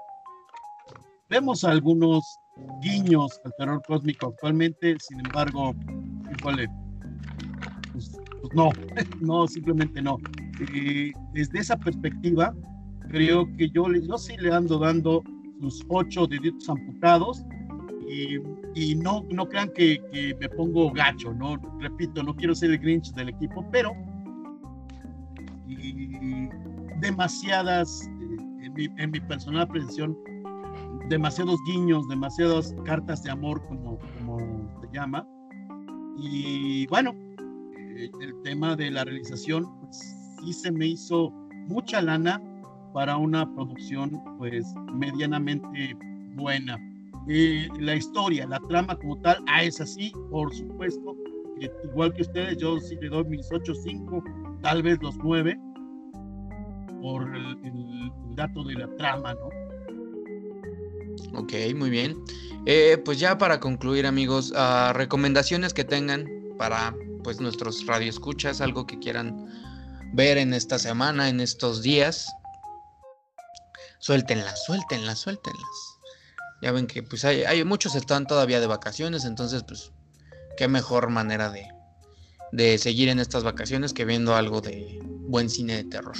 [1.31, 2.37] Vemos algunos
[2.81, 5.73] guiños al terror cósmico actualmente, sin embargo,
[6.29, 6.67] híjole,
[7.93, 8.69] pues, pues no,
[9.21, 10.17] no, simplemente no.
[10.73, 12.53] Eh, desde esa perspectiva,
[13.07, 15.23] creo que yo, yo sí le ando dando
[15.61, 17.45] sus ocho deditos amputados
[18.75, 21.55] y, no, no crean que, me pongo gacho, ¿no?
[21.79, 23.95] Repito, no quiero ser el Grinch del equipo, pero
[26.99, 30.17] demasiadas, eh, en, mi, en mi personal apreciación,
[31.09, 34.37] demasiados guiños, demasiadas cartas de amor, como, como
[34.81, 35.27] se llama.
[36.17, 37.13] Y bueno,
[37.95, 41.31] eh, el tema de la realización, pues sí se me hizo
[41.67, 42.41] mucha lana
[42.93, 45.95] para una producción pues medianamente
[46.35, 46.77] buena.
[47.27, 51.15] Eh, la historia, la trama como tal, ah, es así, por supuesto,
[51.83, 54.23] igual que ustedes, yo sí le doy mis 8, 5,
[54.61, 55.59] tal vez los 9,
[57.01, 59.49] por el, dato de la trama, ¿no?
[61.33, 62.17] Ok, muy bien.
[62.65, 68.85] Eh, pues ya para concluir, amigos, uh, recomendaciones que tengan para pues nuestros radioescuchas, algo
[68.85, 69.47] que quieran
[70.13, 72.27] ver en esta semana, en estos días.
[73.99, 75.99] Suéltenlas, suéltenlas, suéltenlas.
[76.61, 79.91] Ya ven que pues hay, hay muchos están todavía de vacaciones, entonces pues
[80.57, 81.67] qué mejor manera de,
[82.51, 86.15] de seguir en estas vacaciones que viendo algo de buen cine de terror.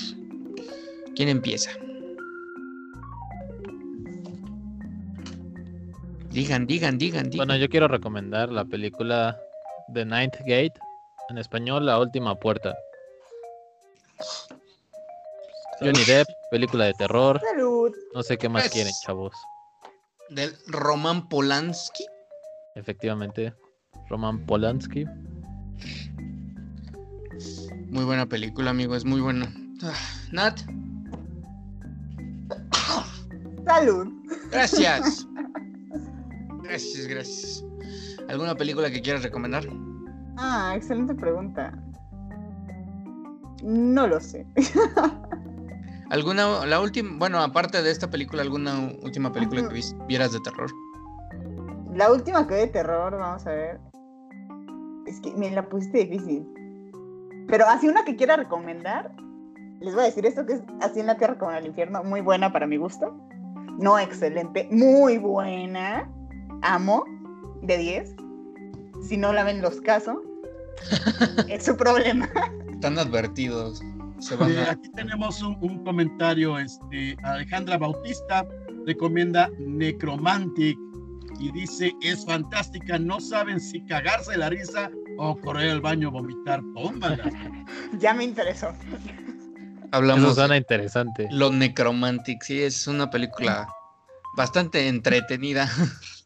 [1.16, 1.72] ¿Quién empieza?
[6.32, 7.46] Digan, digan, digan, digan.
[7.48, 9.38] Bueno, yo quiero recomendar la película
[9.94, 10.74] The Ninth Gate,
[11.30, 12.74] en español La Última Puerta.
[15.80, 17.40] Johnny Depp, película de terror.
[17.42, 17.92] Salud.
[18.14, 19.34] No sé qué más Pues- quieren, chavos.
[20.30, 22.06] Del Roman Polanski.
[22.76, 23.54] Efectivamente,
[24.10, 25.06] Roman Polanski.
[27.88, 29.52] Muy buena película, amigo, es muy buena.
[29.84, 29.94] Ah,
[30.32, 30.60] Nat,
[33.66, 34.08] Salud.
[34.52, 35.28] gracias.
[36.72, 37.66] Gracias, gracias.
[38.30, 39.66] ¿Alguna película que quieras recomendar?
[40.38, 41.78] Ah, excelente pregunta.
[43.62, 44.48] No lo sé.
[46.12, 50.72] ¿Alguna, la última, bueno, aparte de esta película, alguna última película que vieras de terror?
[51.94, 53.82] La última que de terror, vamos a ver.
[55.08, 56.48] Es que me la pusiste difícil.
[57.50, 59.12] Pero así una que quiera recomendar,
[59.82, 62.02] les voy a decir esto que es así en la tierra como en el infierno,
[62.02, 63.14] muy buena para mi gusto.
[63.78, 66.10] No excelente, muy buena.
[66.62, 67.06] Amo,
[67.62, 68.16] de 10.
[69.08, 70.18] Si no la ven los casos,
[71.48, 72.30] es su problema.
[72.72, 73.82] Están advertidos.
[74.20, 74.72] Se van a...
[74.72, 76.58] aquí tenemos un, un comentario.
[76.60, 78.46] Este, Alejandra Bautista
[78.86, 80.78] recomienda Necromantic
[81.40, 83.00] y dice: Es fantástica.
[83.00, 86.62] No saben si cagarse la risa o correr al baño a vomitar.
[86.76, 87.32] Tómala.
[88.00, 88.70] ya me interesó.
[88.70, 91.28] Eso Hablamos suena de interesante.
[91.32, 93.68] Lo Necromantic, sí, es una película
[94.38, 95.70] bastante entretenida.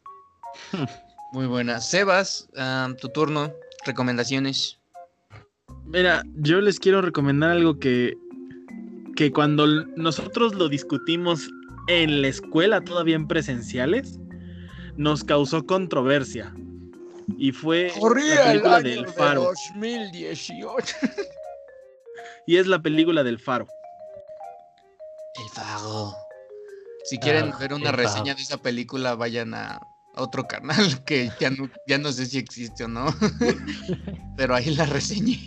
[1.32, 1.80] Muy buena.
[1.80, 2.48] Sebas,
[3.00, 3.52] tu turno,
[3.84, 4.78] recomendaciones.
[5.86, 8.14] Mira, yo les quiero recomendar algo que,
[9.16, 11.48] que cuando nosotros lo discutimos
[11.88, 14.18] en la escuela, todavía en presenciales,
[14.96, 16.52] nos causó controversia.
[17.38, 19.42] Y fue la película del Faro.
[19.74, 20.96] 2018.
[22.46, 23.66] Y es la película del Faro.
[25.34, 26.14] El Faro.
[27.04, 28.36] Si quieren Ah, ver una reseña Faro.
[28.36, 29.80] de esa película, vayan a
[30.16, 33.06] otro canal que ya no, ya no sé si existe o no.
[34.36, 35.38] Pero ahí la reseñé.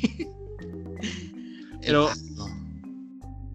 [1.81, 2.09] Pero-.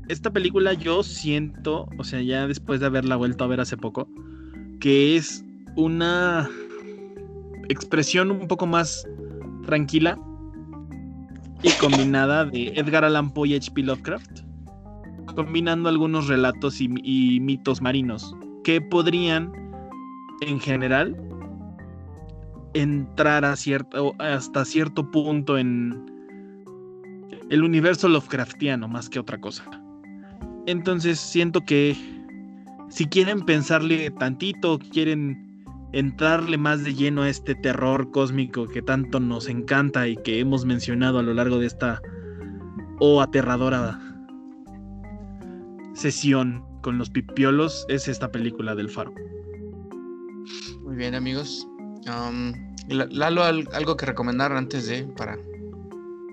[0.09, 4.07] Esta película yo siento, o sea, ya después de haberla vuelto a ver hace poco,
[4.79, 5.43] que es
[5.77, 6.51] una
[7.71, 9.09] expresión un poco más
[9.65, 10.19] tranquila
[11.62, 13.83] y combinada de Edgar Allan Poe y H.P.
[13.83, 14.41] Lovecraft,
[15.35, 19.53] combinando algunos relatos y, y mitos marinos que podrían,
[20.49, 21.16] en general,
[22.74, 26.05] entrar a cierto, hasta cierto punto en
[27.51, 29.64] el universo Lovecraftiano más que otra cosa.
[30.66, 31.97] Entonces siento que
[32.88, 35.45] si quieren pensarle tantito, quieren
[35.92, 40.64] entrarle más de lleno a este terror cósmico que tanto nos encanta y que hemos
[40.64, 42.01] mencionado a lo largo de esta
[42.99, 44.01] o aterradora
[45.95, 49.14] sesión con los pipiolos, es esta película del faro.
[50.85, 51.66] Muy bien, amigos.
[52.89, 55.37] La- Lalo, al- algo que recomendar antes de para.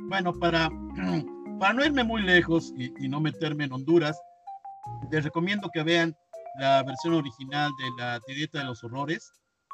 [0.09, 0.69] Bueno, para,
[1.59, 4.19] para no irme muy lejos y, no meterme en Honduras,
[5.09, 6.15] les recomiendo que vean
[6.59, 9.31] la versión original de la Dieta de los Horrores,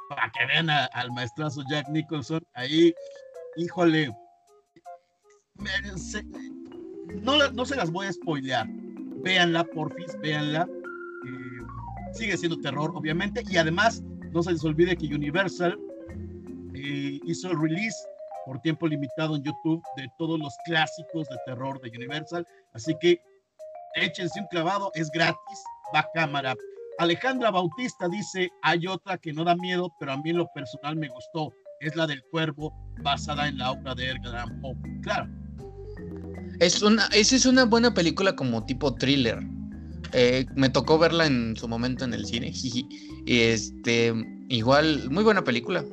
[0.10, 2.42] para que vean al maestrazo Jack Nicholson.
[2.54, 2.94] Ahí,
[3.56, 4.16] híjole,
[7.24, 8.68] no, no se las voy a spoilear.
[9.24, 10.68] Véanla, porfis, véanla.
[11.26, 14.04] Eh, sigue siendo terror, obviamente, y además,
[14.38, 15.76] no se les olvide que Universal
[16.76, 17.98] eh, hizo el release
[18.46, 22.48] por tiempo limitado en YouTube de todos los clásicos de terror de Universal.
[22.76, 23.20] Así que
[23.96, 25.64] échense un clavado, es gratis,
[25.94, 26.54] va cámara.
[27.00, 30.96] Alejandra Bautista dice, hay otra que no da miedo, pero a mí en lo personal
[30.96, 31.52] me gustó.
[31.80, 32.72] Es la del cuervo,
[33.02, 34.76] basada en la obra de Edgar Allan Poe.
[35.02, 35.28] Claro,
[36.60, 39.40] Es una, esa es una buena película como tipo thriller.
[40.14, 42.54] Eh, me tocó verla en su momento en el cine.
[43.30, 44.14] Y este,
[44.48, 45.84] igual, muy buena película.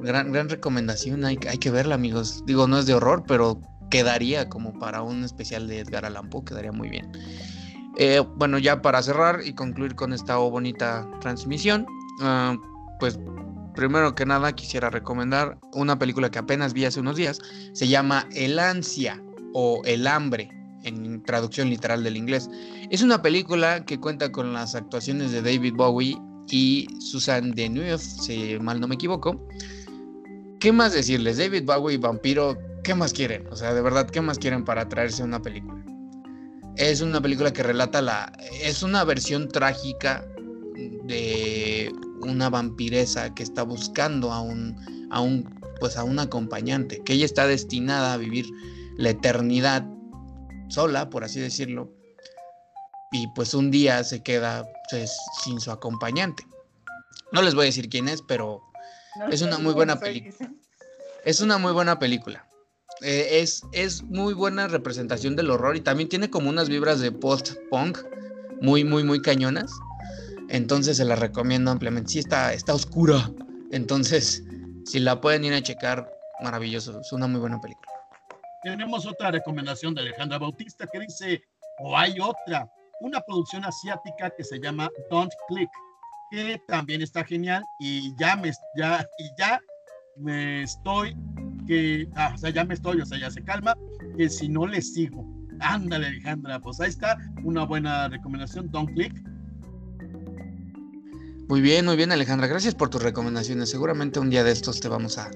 [0.00, 2.44] Gran, gran recomendación, hay, hay que verla, amigos.
[2.46, 6.44] Digo, no es de horror, pero quedaría como para un especial de Edgar Allan Poe,
[6.44, 7.10] quedaría muy bien.
[7.96, 11.84] Eh, bueno, ya para cerrar y concluir con esta bonita transmisión,
[12.22, 12.56] ah,
[12.98, 13.18] pues
[13.74, 17.40] primero que nada quisiera recomendar una película que apenas vi hace unos días.
[17.72, 19.20] Se llama El Ansia
[19.52, 20.48] o El Hambre,
[20.84, 22.48] en traducción literal del inglés.
[22.90, 26.18] Es una película que cuenta con las actuaciones de David Bowie
[26.50, 29.46] y Susan Deneuve, si mal no me equivoco.
[30.58, 31.38] ¿Qué más decirles?
[31.38, 33.46] David Bowie, vampiro, ¿qué más quieren?
[33.48, 35.84] O sea, de verdad, ¿qué más quieren para traerse una película?
[36.76, 38.32] Es una película que relata la...
[38.62, 40.26] Es una versión trágica
[41.04, 44.76] de una vampiresa que está buscando a un,
[45.10, 48.46] a un, pues a un acompañante, que ella está destinada a vivir
[48.96, 49.86] la eternidad
[50.70, 51.92] sola, por así decirlo,
[53.12, 56.46] y pues un día se queda pues, sin su acompañante.
[57.32, 58.62] No les voy a decir quién es, pero
[59.30, 60.52] es una muy buena película.
[61.24, 62.46] Es una muy buena película.
[63.02, 67.12] Eh, es, es muy buena representación del horror y también tiene como unas vibras de
[67.12, 67.98] post-punk
[68.60, 69.72] muy, muy, muy cañonas.
[70.48, 72.12] Entonces se la recomiendo ampliamente.
[72.12, 73.30] Sí, está, está oscura.
[73.70, 74.44] Entonces,
[74.84, 76.10] si la pueden ir a checar,
[76.42, 77.00] maravilloso.
[77.00, 77.88] Es una muy buena película.
[78.62, 81.42] Tenemos otra recomendación de Alejandra Bautista que dice,
[81.78, 85.70] o hay otra, una producción asiática que se llama Don't Click,
[86.30, 89.60] que también está genial y ya me, ya, y ya
[90.16, 91.16] me estoy,
[91.66, 93.74] que, ah, o sea, ya me estoy, o sea, ya se calma,
[94.16, 95.26] que si no le sigo.
[95.60, 99.14] Ándale, Alejandra, pues ahí está una buena recomendación, Don't Click
[101.50, 103.68] muy bien, muy bien Alejandra, gracias por tus recomendaciones.
[103.70, 105.28] Seguramente un día de estos te vamos a,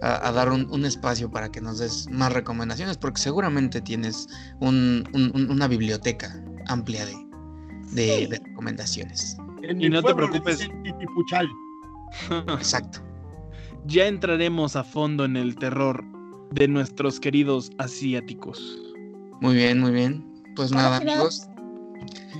[0.00, 4.26] dar un, espacio para que nos des más recomendaciones, porque seguramente tienes
[4.58, 7.06] una biblioteca amplia
[7.92, 9.36] de, recomendaciones.
[9.62, 10.68] y no te preocupes.
[12.58, 12.98] Exacto.
[13.86, 16.04] Ya entraremos a fondo en el terror
[16.50, 18.60] de nuestros queridos asiáticos.
[19.40, 20.26] Muy bien, muy bien.
[20.56, 21.48] Pues nada, amigos.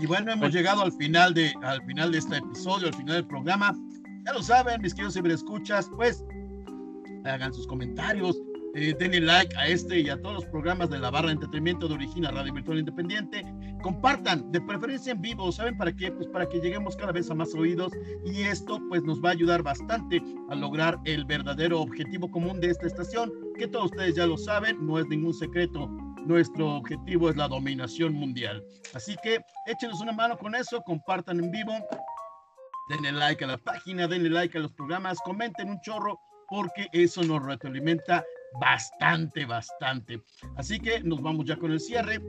[0.01, 3.27] Y bueno, hemos llegado al final, de, al final de este episodio, al final del
[3.27, 3.77] programa.
[4.25, 6.25] Ya lo saben, mis queridos ciberescuchas, pues
[7.27, 8.41] hagan sus comentarios,
[8.75, 11.87] eh, denle like a este y a todos los programas de la barra de entretenimiento
[11.87, 13.45] de Origina Radio Virtual Independiente.
[13.83, 16.11] Compartan, de preferencia en vivo, ¿saben para qué?
[16.11, 17.93] Pues para que lleguemos cada vez a más oídos
[18.25, 22.71] y esto pues nos va a ayudar bastante a lograr el verdadero objetivo común de
[22.71, 25.91] esta estación, que todos ustedes ya lo saben, no es ningún secreto
[26.27, 28.63] nuestro objetivo es la dominación mundial.
[28.95, 31.73] Así que échenos una mano con eso, compartan en vivo,
[32.89, 36.19] denle like a la página, denle like a los programas, comenten un chorro,
[36.49, 38.25] porque eso nos retroalimenta
[38.61, 40.21] bastante, bastante.
[40.57, 42.21] Así que nos vamos ya con el cierre.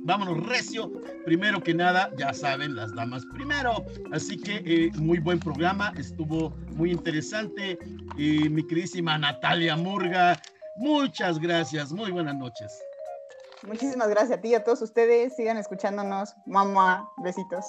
[0.00, 0.90] Vámonos recio.
[1.24, 3.84] Primero que nada, ya saben, las damas primero.
[4.12, 7.78] Así que eh, muy buen programa, estuvo muy interesante.
[8.16, 10.40] y mi queridísima Natalia Murga,
[10.76, 12.87] muchas gracias, muy buenas noches.
[13.66, 15.34] Muchísimas gracias a ti y a todos ustedes.
[15.36, 16.34] Sigan escuchándonos.
[16.46, 17.64] Mamá, besitos.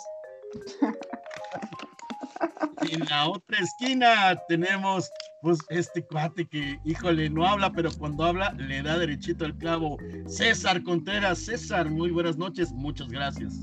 [2.83, 5.11] Y en la otra esquina tenemos
[5.41, 9.97] pues este cuate que, híjole, no habla, pero cuando habla le da derechito el clavo.
[10.27, 11.39] César Contreras.
[11.39, 12.71] César, muy buenas noches.
[12.71, 13.53] Muchas gracias.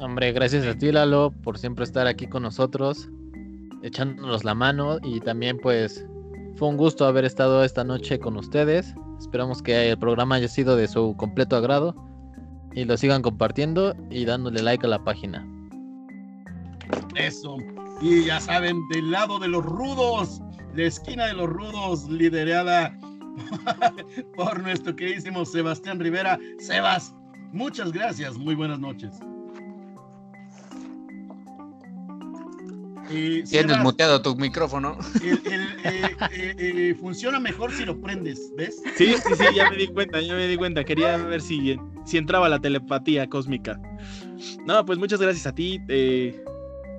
[0.00, 3.08] Hombre, gracias a ti, Lalo, por siempre estar aquí con nosotros,
[3.82, 6.04] echándonos la mano y también pues
[6.56, 8.94] fue un gusto haber estado esta noche con ustedes.
[9.24, 11.96] Esperamos que el programa haya sido de su completo agrado
[12.74, 15.44] y lo sigan compartiendo y dándole like a la página.
[17.16, 17.56] Eso.
[18.02, 20.42] Y ya saben, del lado de los rudos,
[20.74, 22.94] la esquina de los rudos, liderada
[24.36, 26.38] por nuestro queridísimo Sebastián Rivera.
[26.58, 27.14] Sebas,
[27.50, 28.36] muchas gracias.
[28.36, 29.18] Muy buenas noches.
[33.08, 34.98] Tienes muteado tu micrófono.
[35.22, 35.38] Eh,
[36.32, 38.82] eh, eh, funciona mejor si lo prendes, ¿ves?
[38.96, 40.84] Sí, sí, sí, ya me di cuenta, ya me di cuenta.
[40.84, 43.80] Quería ver si, si entraba la telepatía cósmica.
[44.66, 45.80] No, pues muchas gracias a ti.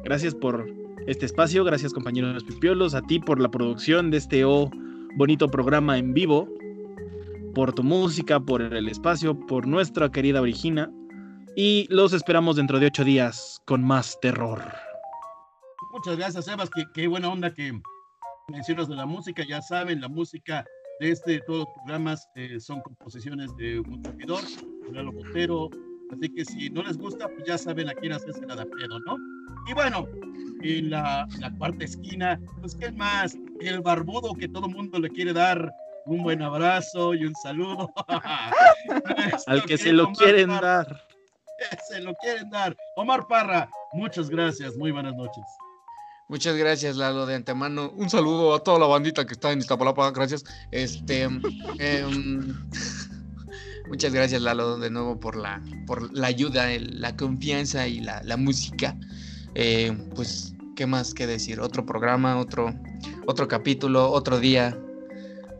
[0.04, 0.66] gracias por
[1.08, 1.64] este espacio.
[1.64, 2.94] Gracias, compañeros pipiolos.
[2.94, 4.70] A ti por la producción de este oh,
[5.16, 6.48] bonito programa en vivo.
[7.54, 10.92] Por tu música, por el espacio, por nuestra querida Origina.
[11.56, 14.85] Y los esperamos dentro de ocho días con más terror.
[15.96, 16.70] Muchas gracias, Sebas.
[16.94, 17.72] Qué, buena onda que
[18.50, 19.46] mencionas de la música.
[19.48, 20.66] Ya saben, la música
[21.00, 24.44] de este, todos los programas eh, son composiciones de un servidor,
[24.92, 25.70] Lalo Botero.
[26.12, 29.00] Así que si no les gusta, pues ya saben a quién hacerse la de pedo,
[29.00, 29.16] ¿no?
[29.70, 30.06] Y bueno,
[30.64, 33.38] en la, cuarta esquina, pues ¿qué más?
[33.62, 35.72] El barbudo que todo mundo le quiere dar
[36.08, 37.90] un buen abrazo y un saludo.
[39.48, 41.08] Al que se lo quieren dar.
[41.88, 42.76] Se lo quieren dar.
[42.98, 44.76] Omar Parra, muchas gracias.
[44.76, 45.46] Muy buenas noches.
[46.28, 47.92] Muchas gracias, Lalo, de antemano.
[47.92, 50.44] Un saludo a toda la bandita que está en Iztapalapa, gracias.
[50.72, 51.42] Este, em,
[53.88, 58.98] muchas gracias, Lalo, de nuevo por la, por la ayuda, la confianza y la, música.
[59.54, 61.60] Eh, pues, ¿qué más que decir?
[61.60, 62.74] Otro programa, otro,
[63.28, 64.76] otro capítulo, otro día.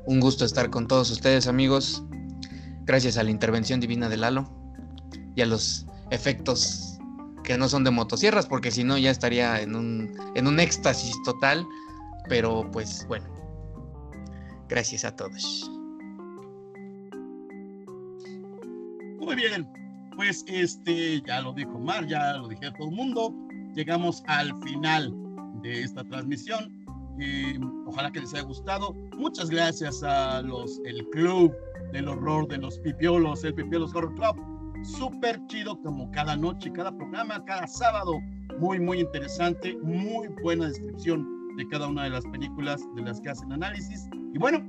[0.08, 2.04] Un gusto estar con todos ustedes, amigos.
[2.86, 4.52] Gracias a la intervención divina de Lalo
[5.36, 6.95] y a los efectos
[7.46, 11.16] que no son de motosierras, porque si no ya estaría en un, en un éxtasis
[11.24, 11.66] total.
[12.28, 13.26] Pero pues bueno,
[14.68, 15.72] gracias a todos.
[19.20, 19.68] Muy bien,
[20.16, 23.34] pues este ya lo dijo Mar, ya lo dije a todo el mundo.
[23.76, 25.14] Llegamos al final
[25.62, 26.84] de esta transmisión.
[27.86, 28.94] ojalá que les haya gustado.
[29.18, 31.56] Muchas gracias a los el club
[31.94, 34.55] del horror de los pipiolos, el pipiolos horror club
[34.86, 38.20] súper chido como cada noche, cada programa, cada sábado.
[38.60, 41.28] Muy, muy interesante, muy buena descripción
[41.58, 44.08] de cada una de las películas de las que hacen análisis.
[44.34, 44.64] Y bueno,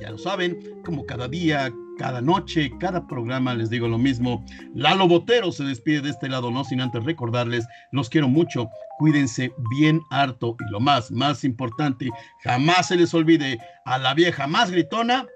[0.00, 4.44] ya lo saben, como cada día, cada noche, cada programa les digo lo mismo.
[4.74, 8.68] Lalo Botero se despide de este lado, no sin antes recordarles, los quiero mucho,
[8.98, 12.08] cuídense bien harto y lo más, más importante,
[12.42, 15.26] jamás se les olvide a la vieja más gritona,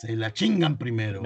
[0.00, 1.22] se la chingan primero.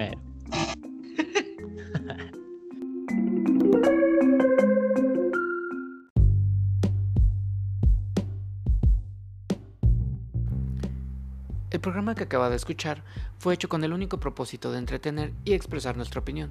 [11.71, 13.03] El programa que acaba de escuchar
[13.39, 16.51] fue hecho con el único propósito de entretener y expresar nuestra opinión.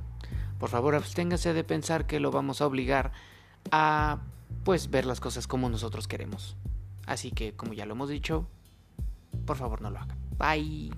[0.60, 3.12] Por favor, absténgase de pensar que lo vamos a obligar
[3.72, 4.20] a
[4.64, 6.56] pues ver las cosas como nosotros queremos.
[7.06, 8.48] Así que, como ya lo hemos dicho,
[9.46, 10.18] por favor no lo hagan.
[10.38, 10.92] Bye.